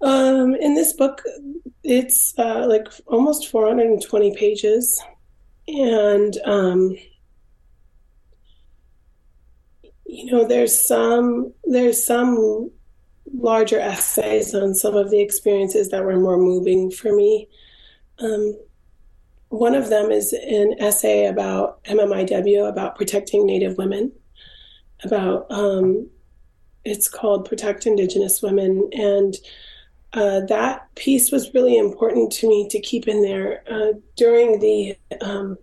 [0.00, 1.22] Um, in this book,
[1.82, 5.02] it's uh, like almost 420 pages.
[5.66, 6.96] And, um,
[10.06, 12.70] you know, there's some, there's some
[13.34, 17.48] larger essays on some of the experiences that were more moving for me.
[18.18, 18.56] Um,
[19.48, 24.12] one of them is an essay about MMIW, about protecting Native women,
[25.04, 26.08] about um,
[26.84, 28.88] it's called Protect Indigenous Women.
[28.92, 29.36] And
[30.12, 34.96] uh, that piece was really important to me to keep in there uh, during the
[35.20, 35.56] um,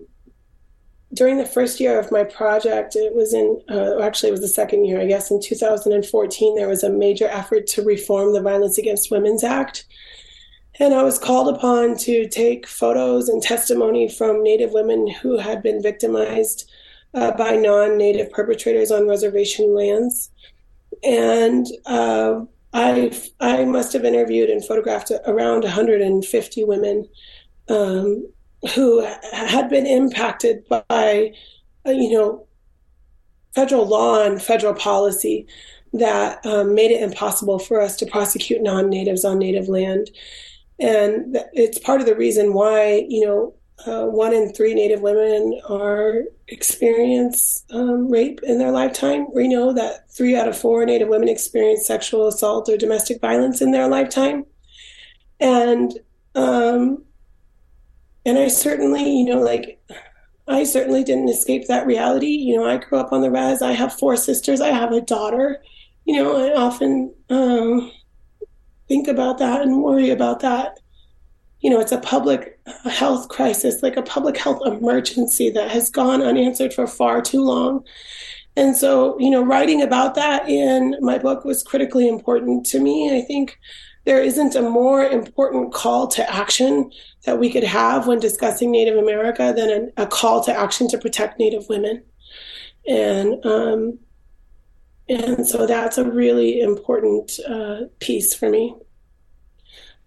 [1.15, 4.47] during the first year of my project, it was in, uh, actually, it was the
[4.47, 8.77] second year, I guess, in 2014, there was a major effort to reform the Violence
[8.77, 9.85] Against Women's Act.
[10.77, 15.63] And I was called upon to take photos and testimony from Native women who had
[15.63, 16.69] been victimized
[17.13, 20.31] uh, by non Native perpetrators on reservation lands.
[21.01, 22.41] And uh,
[22.73, 27.07] I, I must have interviewed and photographed around 150 women
[27.69, 28.27] um,
[28.73, 31.33] who had been impacted by,
[31.85, 32.47] uh, you know,
[33.53, 35.47] federal law and federal policy
[35.93, 40.09] that um, made it impossible for us to prosecute non-natives on native land,
[40.79, 43.53] and it's part of the reason why you know
[43.85, 49.27] uh, one in three Native women are experience um, rape in their lifetime.
[49.33, 53.61] We know that three out of four Native women experience sexual assault or domestic violence
[53.61, 54.45] in their lifetime,
[55.39, 55.93] and
[56.35, 57.03] um,
[58.25, 59.79] and I certainly, you know, like
[60.47, 62.27] I certainly didn't escape that reality.
[62.27, 63.61] You know, I grew up on the res.
[63.61, 64.61] I have four sisters.
[64.61, 65.61] I have a daughter.
[66.05, 67.91] You know, I often um,
[68.87, 70.79] think about that and worry about that.
[71.61, 76.21] You know, it's a public health crisis, like a public health emergency that has gone
[76.21, 77.83] unanswered for far too long.
[78.55, 83.17] And so, you know, writing about that in my book was critically important to me.
[83.17, 83.59] I think
[84.05, 86.91] there isn't a more important call to action
[87.25, 90.97] that we could have when discussing Native America than a, a call to action to
[90.97, 92.03] protect Native women.
[92.87, 93.99] And um,
[95.09, 98.75] and so that's a really important uh, piece for me.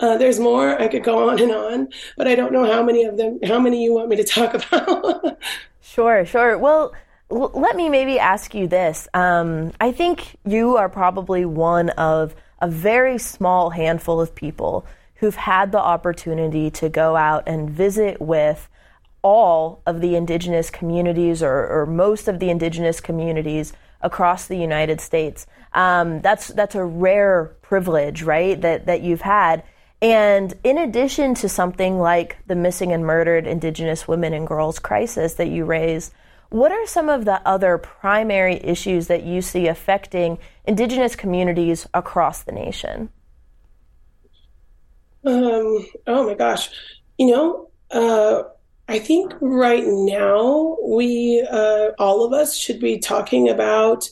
[0.01, 0.81] Uh, there's more.
[0.81, 3.59] I could go on and on, but I don't know how many of them, how
[3.59, 5.39] many you want me to talk about.
[5.81, 6.57] sure, sure.
[6.57, 6.95] Well,
[7.33, 9.09] l- let me maybe ask you this.
[9.13, 14.87] Um, I think you are probably one of a very small handful of people
[15.17, 18.69] who've had the opportunity to go out and visit with
[19.23, 25.01] all of the indigenous communities or, or most of the indigenous communities across the United
[25.01, 25.47] States.
[25.75, 28.61] Um, that's that's a rare privilege, right?
[28.61, 29.65] That that you've had.
[30.01, 35.35] And in addition to something like the missing and murdered Indigenous women and girls crisis
[35.35, 36.13] that you raise,
[36.51, 42.43] what are some of the other primary issues that you see affecting Indigenous communities across
[42.43, 43.11] the nation?
[45.25, 46.71] Um, oh my gosh.
[47.19, 48.45] You know, uh,
[48.89, 54.09] I think right now we, uh, all of us, should be talking about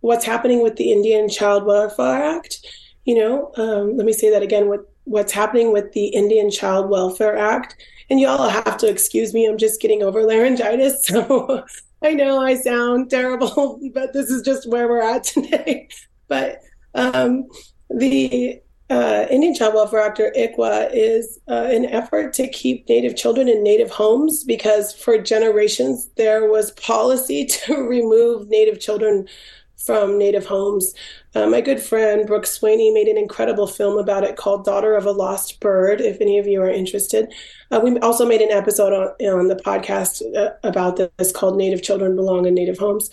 [0.00, 2.64] what's happening with the Indian Child Welfare Act.
[3.04, 4.68] You know, um, let me say that again.
[4.68, 7.76] What what's happening with the Indian Child Welfare Act?
[8.10, 9.46] And y'all have to excuse me.
[9.46, 11.64] I'm just getting over laryngitis, so
[12.02, 15.88] I know I sound terrible, but this is just where we're at today.
[16.28, 16.60] But
[16.94, 17.48] um,
[17.88, 23.16] the uh, Indian Child Welfare Act, or ICWA, is uh, an effort to keep Native
[23.16, 29.28] children in Native homes because for generations there was policy to remove Native children
[29.76, 30.94] from Native homes
[31.34, 35.06] Uh, my good friend Brooke Swaney made an incredible film about it called Daughter of
[35.06, 37.32] a Lost Bird, if any of you are interested.
[37.70, 41.82] Uh, we also made an episode on, on the podcast uh, about this called Native
[41.82, 43.10] Children Belong in Native Homes.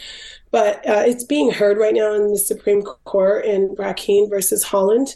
[0.50, 5.16] But uh, it's being heard right now in the Supreme Court in Brackeen versus Haaland.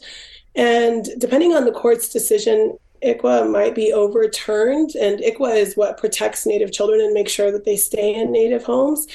[0.55, 4.93] And depending on the court's decision, ICWA might be overturned.
[4.95, 8.63] And ICWA is what protects Native children and makes sure that they stay in Native
[8.63, 9.07] homes.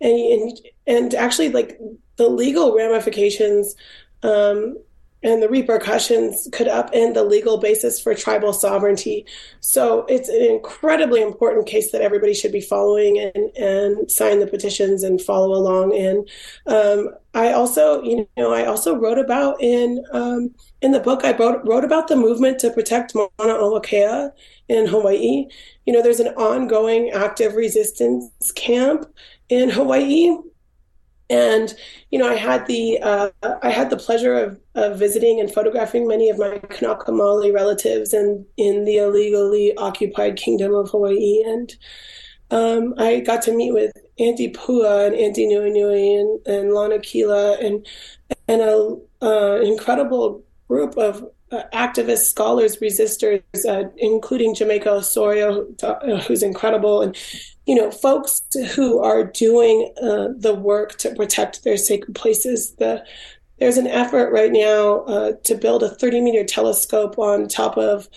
[0.00, 1.80] And, and, and actually, like
[2.16, 3.74] the legal ramifications
[4.22, 4.76] um,
[5.24, 9.24] and the repercussions could upend the legal basis for tribal sovereignty.
[9.60, 14.46] So it's an incredibly important case that everybody should be following and, and sign the
[14.46, 16.26] petitions and follow along in.
[16.66, 21.34] Um, I also, you know, I also wrote about in um, in the book I
[21.34, 24.30] wrote, wrote about the movement to protect Mauna a Wākea
[24.68, 25.46] in Hawaii.
[25.86, 29.06] You know, there's an ongoing active resistance camp
[29.48, 30.36] in Hawaii
[31.34, 31.74] and
[32.10, 33.30] you know, I had the uh,
[33.62, 38.14] I had the pleasure of, of visiting and photographing many of my Kanaka Maoli relatives
[38.14, 41.74] in in the illegally occupied Kingdom of Hawaii, and
[42.50, 47.64] um, I got to meet with Auntie Pua and Auntie Nui Nui and, and Lanakila
[47.64, 47.84] and
[48.46, 56.20] and a uh, incredible group of uh, activists, scholars, resistors, uh, including Jamaica Osorio, uh,
[56.20, 57.16] who's incredible, and
[57.66, 58.42] you know, folks
[58.74, 62.72] who are doing uh, the work to protect their sacred places.
[62.74, 63.04] The
[63.58, 68.08] there's an effort right now uh, to build a 30 meter telescope on top of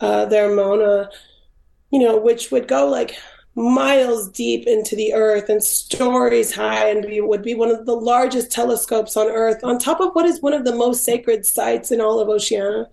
[0.00, 1.10] uh, their Mauna,
[1.90, 3.16] you know, which would go like
[3.54, 7.94] miles deep into the earth and stories high and be, would be one of the
[7.94, 11.92] largest telescopes on earth on top of what is one of the most sacred sites
[11.92, 12.86] in all of oceania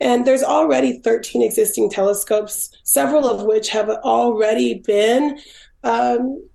[0.00, 5.38] and there's already 13 existing telescopes, several of which have already been
[5.84, 6.46] um,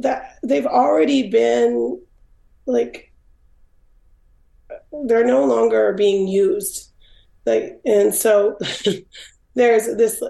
[0.00, 2.00] that they've already been
[2.66, 3.12] like
[5.06, 6.92] they're no longer being used.
[7.46, 8.58] Like and so
[9.54, 10.22] there's this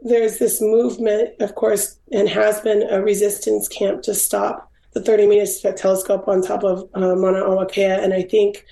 [0.00, 5.26] there's this movement, of course, and has been a resistance camp to stop the 30
[5.26, 8.02] meter telescope on top of uh, Mauna a Wākea.
[8.02, 8.64] And I think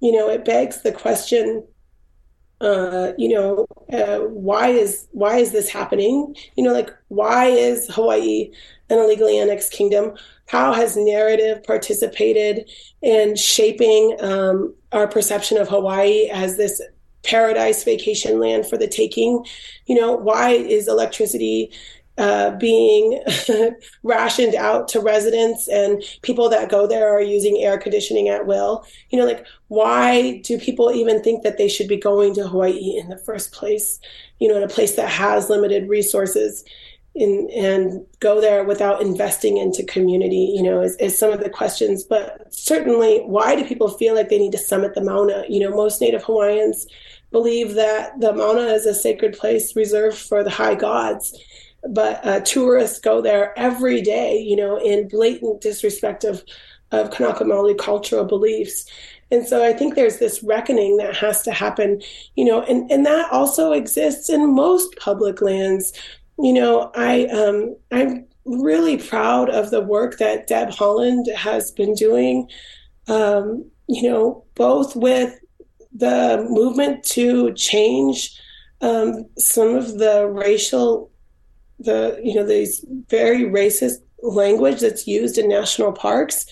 [0.00, 1.66] you know, it begs the question,
[2.60, 6.34] uh, you know, uh, why is why is this happening?
[6.56, 8.50] You know, like why is Hawaii
[8.88, 10.14] an illegally annexed kingdom?
[10.46, 12.70] How has narrative participated
[13.02, 16.80] in shaping um, our perception of Hawaii as this
[17.26, 19.44] paradise vacation land for the taking?
[19.86, 21.72] You know, why is electricity
[22.18, 23.22] uh, being
[24.02, 28.86] rationed out to residents and people that go there are using air conditioning at will.
[29.10, 32.96] You know, like why do people even think that they should be going to Hawaii
[32.96, 34.00] in the first place?
[34.40, 36.64] You know, in a place that has limited resources.
[37.14, 41.48] In, and go there without investing into community, you know, is, is some of the
[41.48, 42.04] questions.
[42.04, 45.44] But certainly, why do people feel like they need to summit the Mauna?
[45.48, 46.86] You know, most Native Hawaiians
[47.36, 51.24] believe that the Mauna is a sacred place reserved for the high gods
[51.88, 56.44] but uh, tourists go there every day, you know, in blatant disrespect of,
[56.92, 57.44] of Kanaka
[57.78, 58.86] cultural beliefs.
[59.30, 62.00] And so I think there's this reckoning that has to happen,
[62.36, 65.92] you know, and, and that also exists in most public lands.
[66.38, 71.94] You know, I um, I'm really proud of the work that Deb Haaland has been
[71.94, 72.48] doing,
[73.08, 75.36] um, you know, both with
[75.98, 78.38] the movement to change
[78.80, 81.10] um, some of the racial
[81.78, 86.46] the you know these very racist language that's used in national parks.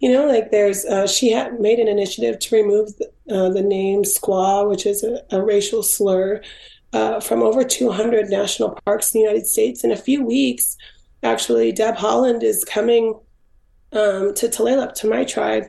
[0.00, 3.62] You know like there's uh, she had made an initiative to remove the, uh, the
[3.62, 6.40] name squaw which is a, a racial slur
[6.92, 9.82] uh, from over 200 national parks in the united states.
[9.82, 10.76] In a few weeks
[11.24, 13.18] actually deb Haaland is coming
[13.92, 15.64] um, to tulalip to my tribe.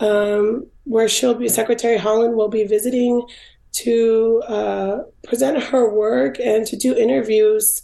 [0.00, 3.22] Um, where she'll be secretary Haaland will be visiting
[3.72, 7.82] to uh, present her work and to do interviews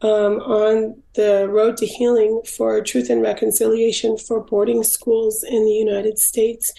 [0.00, 5.72] um, on the road to healing for truth and reconciliation for boarding schools in the
[5.72, 6.72] United States.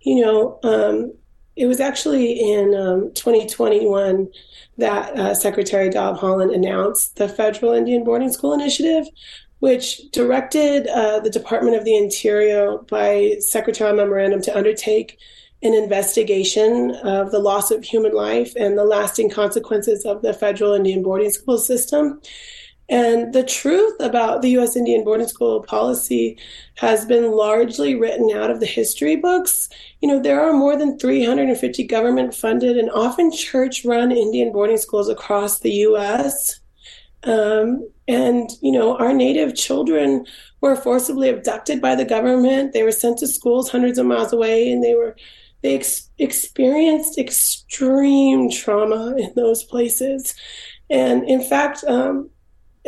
[0.00, 1.12] You know, um,
[1.56, 4.28] it was actually in um, 2021
[4.76, 9.06] that uh, Secretary Deb Haaland announced the Federal Indian Boarding School Initiative,
[9.60, 15.18] which directed uh, the Department of the Interior by secretarial memorandum to undertake
[15.62, 20.74] an investigation of the loss of human life and the lasting consequences of the federal
[20.74, 22.20] Indian boarding school system.
[22.88, 24.76] And the truth about the U.S.
[24.76, 26.38] Indian boarding school policy
[26.76, 29.68] has been largely written out of the history books.
[30.00, 34.76] You know, there are more than 350 government funded and often church run Indian boarding
[34.76, 36.60] schools across the U.S.
[37.24, 40.26] Um, and you know our native children
[40.60, 42.72] were forcibly abducted by the government.
[42.72, 45.16] They were sent to schools hundreds of miles away and they were
[45.62, 50.34] they ex- experienced extreme trauma in those places.
[50.88, 52.30] And in fact um,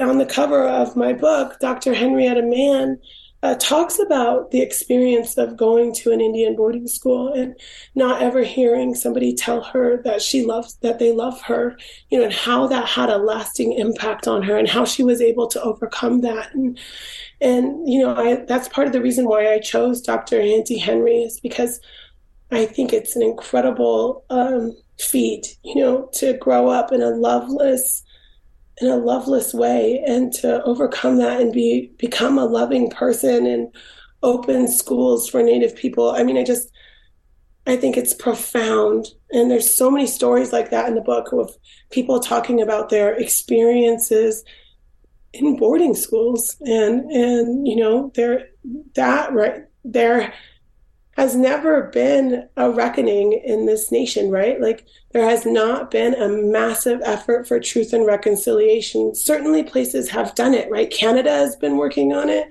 [0.01, 2.99] on the cover of my book dr henrietta mann
[3.43, 7.55] uh, talks about the experience of going to an Indian boarding school and
[7.95, 11.77] not ever hearing somebody tell her that she loves that they love her,
[12.11, 15.21] you know, and how that had a lasting impact on her and how she was
[15.21, 16.53] able to overcome that.
[16.53, 16.79] And
[17.41, 20.41] and you know, I that's part of the reason why I chose Dr.
[20.41, 21.81] Auntie Henry is because
[22.51, 28.03] I think it's an incredible um, feat, you know, to grow up in a loveless
[28.81, 33.75] in a loveless way and to overcome that and be become a loving person and
[34.23, 36.11] open schools for native people.
[36.11, 36.71] I mean i just
[37.67, 39.07] i think it's profound.
[39.31, 41.51] And there's so many stories like that in the book of
[41.91, 44.45] people talking about their experiences
[45.33, 48.49] in boarding schools and and you know there
[48.95, 50.33] that right there
[51.19, 54.61] has never been a reckoning in this nation, right?
[54.61, 59.17] Like there has not been a massive effort for truth and reconciliation.
[59.17, 60.89] Certainly places have done it, right?
[60.89, 62.47] Canada has been working on it.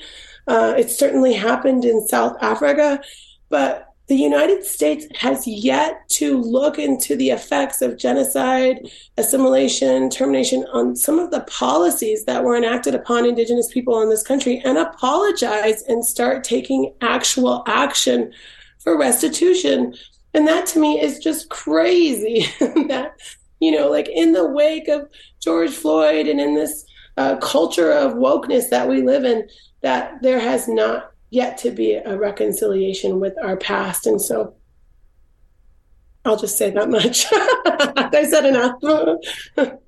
[0.47, 2.99] Uh, it's certainly happened in South Africa,
[3.47, 10.65] but the United States has yet to look into the effects of genocide, assimilation, termination
[10.73, 14.77] on some of the policies that were enacted upon Indigenous people in this country and
[14.77, 18.33] apologize and start taking actual action
[18.87, 19.93] for restitution.
[20.33, 22.45] And that to me is just crazy
[22.87, 23.17] that,
[23.59, 25.09] you know, like in the wake of
[25.41, 26.85] George Floyd and in this
[27.17, 29.45] uh, culture of wokeness that we live in,
[29.81, 34.07] that there has not yet to be a reconciliation with our past.
[34.07, 34.55] And so
[36.23, 37.25] I'll just say that much.
[37.33, 38.79] I said enough.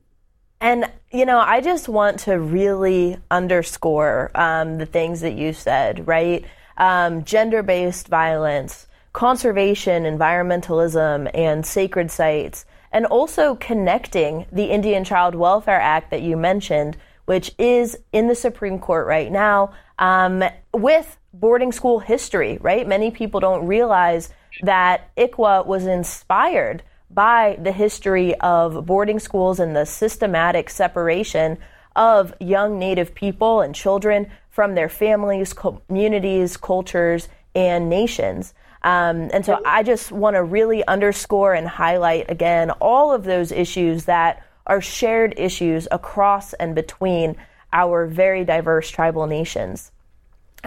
[0.59, 6.05] and, you know, I just want to really underscore um, the things that you said,
[6.05, 6.43] right?
[6.75, 15.35] Um, gender based violence, conservation, environmentalism, and sacred sites, and also connecting the Indian Child
[15.35, 20.43] Welfare Act that you mentioned, which is in the Supreme Court right now, um,
[20.73, 22.87] with boarding school history, right?
[22.87, 24.29] Many people don't realize
[24.61, 31.57] that ICWA was inspired by the history of boarding schools and the systematic separation
[31.95, 38.53] of young Native people and children from their families, communities, cultures, and nations.
[38.81, 43.51] Um, and so I just want to really underscore and highlight again all of those
[43.51, 47.35] issues that are shared issues across and between
[47.73, 49.91] our very diverse tribal nations.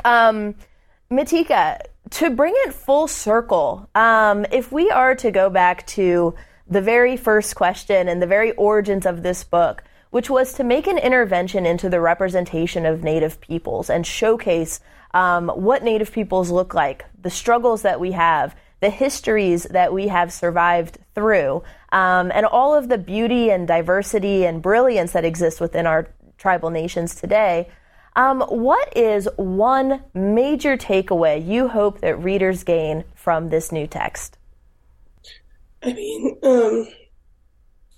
[0.04, 0.54] Um,
[1.10, 6.34] Matika, to bring it full circle, um, if we are to go back to
[6.68, 10.86] the very first question and the very origins of this book, which was to make
[10.86, 14.80] an intervention into the representation of Native peoples and showcase
[15.14, 20.08] um, what Native peoples look like, the struggles that we have, the histories that we
[20.08, 25.60] have survived through, um, and all of the beauty and diversity and brilliance that exists
[25.60, 26.08] within our
[26.38, 27.68] tribal nations today.
[28.16, 34.36] Um, what is one major takeaway you hope that readers gain from this new text?
[35.82, 36.88] I mean, um,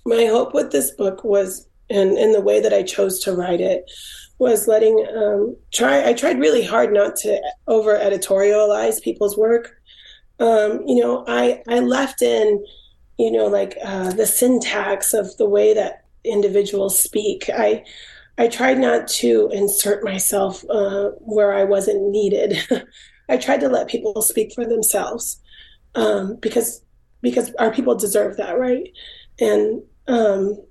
[0.05, 3.59] my hope with this book was, and in the way that I chose to write
[3.59, 3.89] it,
[4.37, 6.07] was letting um, try.
[6.07, 9.81] I tried really hard not to over editorialize people's work.
[10.39, 12.63] Um, you know, I I left in,
[13.17, 17.49] you know, like uh, the syntax of the way that individuals speak.
[17.53, 17.85] I
[18.37, 22.57] I tried not to insert myself uh, where I wasn't needed.
[23.29, 25.39] I tried to let people speak for themselves
[25.95, 26.81] um, because
[27.21, 28.91] because our people deserve that, right?
[29.39, 30.64] And um,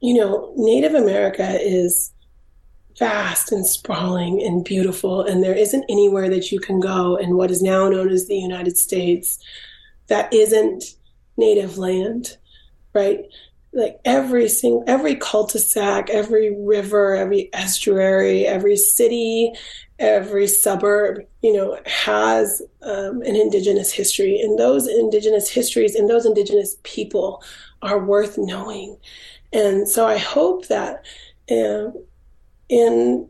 [0.00, 2.12] you know, Native America is
[2.98, 7.50] vast and sprawling and beautiful, and there isn't anywhere that you can go in what
[7.50, 9.38] is now known as the United States
[10.08, 10.84] that isn't
[11.36, 12.36] Native land,
[12.94, 13.20] right?
[13.72, 19.52] Like every single, every cul-de-sac, every river, every estuary, every city,
[19.98, 26.24] every suburb, you know, has um, an indigenous history, and those indigenous histories and those
[26.24, 27.42] indigenous people
[27.82, 28.96] are worth knowing.
[29.52, 31.04] And so I hope that
[31.50, 31.90] uh,
[32.68, 33.28] in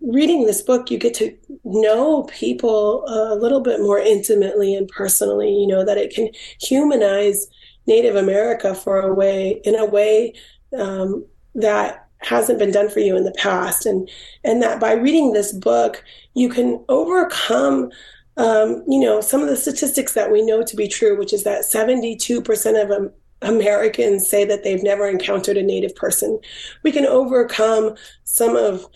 [0.00, 5.52] reading this book, you get to know people a little bit more intimately and personally,
[5.52, 6.30] you know, that it can
[6.60, 7.48] humanize
[7.86, 10.34] Native America for a way, in a way
[10.78, 11.24] um,
[11.54, 13.86] that hasn't been done for you in the past.
[13.86, 14.08] And,
[14.44, 17.90] and that by reading this book, you can overcome
[18.38, 21.42] um, you know, some of the statistics that we know to be true, which is
[21.42, 23.12] that 72% of
[23.42, 26.38] Americans say that they've never encountered a Native person.
[26.82, 28.86] We can overcome some of,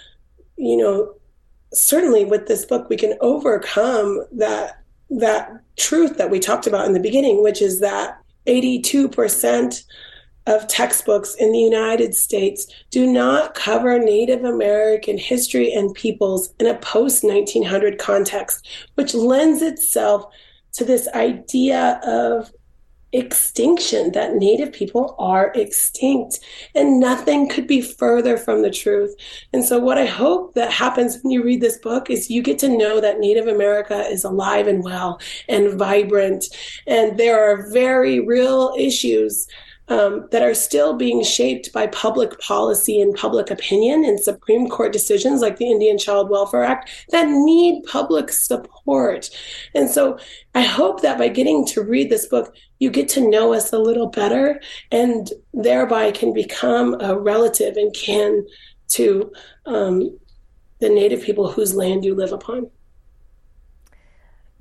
[0.56, 1.14] you know,
[1.72, 4.78] certainly with this book, we can overcome that
[5.10, 9.84] that truth that we talked about in the beginning, which is that 82%
[10.46, 16.66] of textbooks in the United States do not cover Native American history and peoples in
[16.66, 20.24] a post 1900 context, which lends itself
[20.72, 22.50] to this idea of
[23.12, 26.40] extinction, that Native people are extinct.
[26.74, 29.14] And nothing could be further from the truth.
[29.52, 32.58] And so, what I hope that happens when you read this book is you get
[32.60, 36.44] to know that Native America is alive and well and vibrant.
[36.86, 39.46] And there are very real issues
[39.88, 44.92] um, that are still being shaped by public policy and public opinion and Supreme Court
[44.92, 49.30] decisions like the Indian Child Welfare Act that need public support.
[49.74, 50.18] And so
[50.54, 53.78] I hope that by getting to read this book, you get to know us a
[53.78, 54.60] little better
[54.90, 58.46] and thereby can become a relative and kin
[58.88, 59.32] to
[59.66, 60.18] um,
[60.80, 62.70] the Native people whose land you live upon.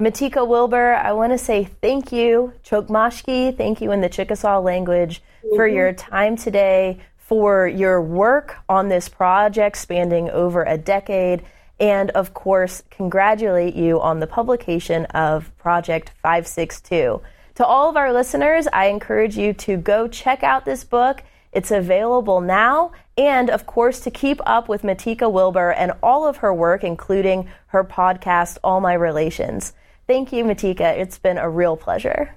[0.01, 5.21] Matika Wilbur, I want to say thank you, Chokmashki, thank you in the Chickasaw language
[5.45, 5.55] mm-hmm.
[5.55, 11.43] for your time today, for your work on this project spanning over a decade,
[11.79, 17.21] and of course, congratulate you on the publication of Project 562.
[17.55, 21.21] To all of our listeners, I encourage you to go check out this book.
[21.51, 22.93] It's available now.
[23.19, 27.49] And of course, to keep up with Matika Wilbur and all of her work, including
[27.67, 29.73] her podcast, All My Relations.
[30.11, 30.97] Thank you, Matika.
[30.97, 32.35] It's been a real pleasure.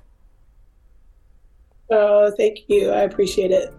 [1.91, 2.91] Oh, thank you.
[2.91, 3.75] I appreciate it.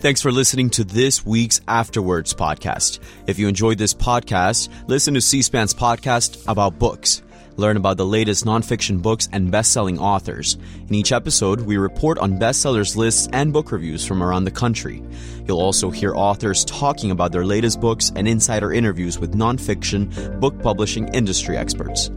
[0.00, 2.98] Thanks for listening to this week's After Words podcast.
[3.28, 7.22] If you enjoyed this podcast, listen to C SPAN's podcast about books.
[7.56, 10.56] Learn about the latest nonfiction books and best selling authors.
[10.88, 15.02] In each episode, we report on bestsellers lists and book reviews from around the country.
[15.46, 20.60] You'll also hear authors talking about their latest books and insider interviews with nonfiction book
[20.62, 22.10] publishing industry experts.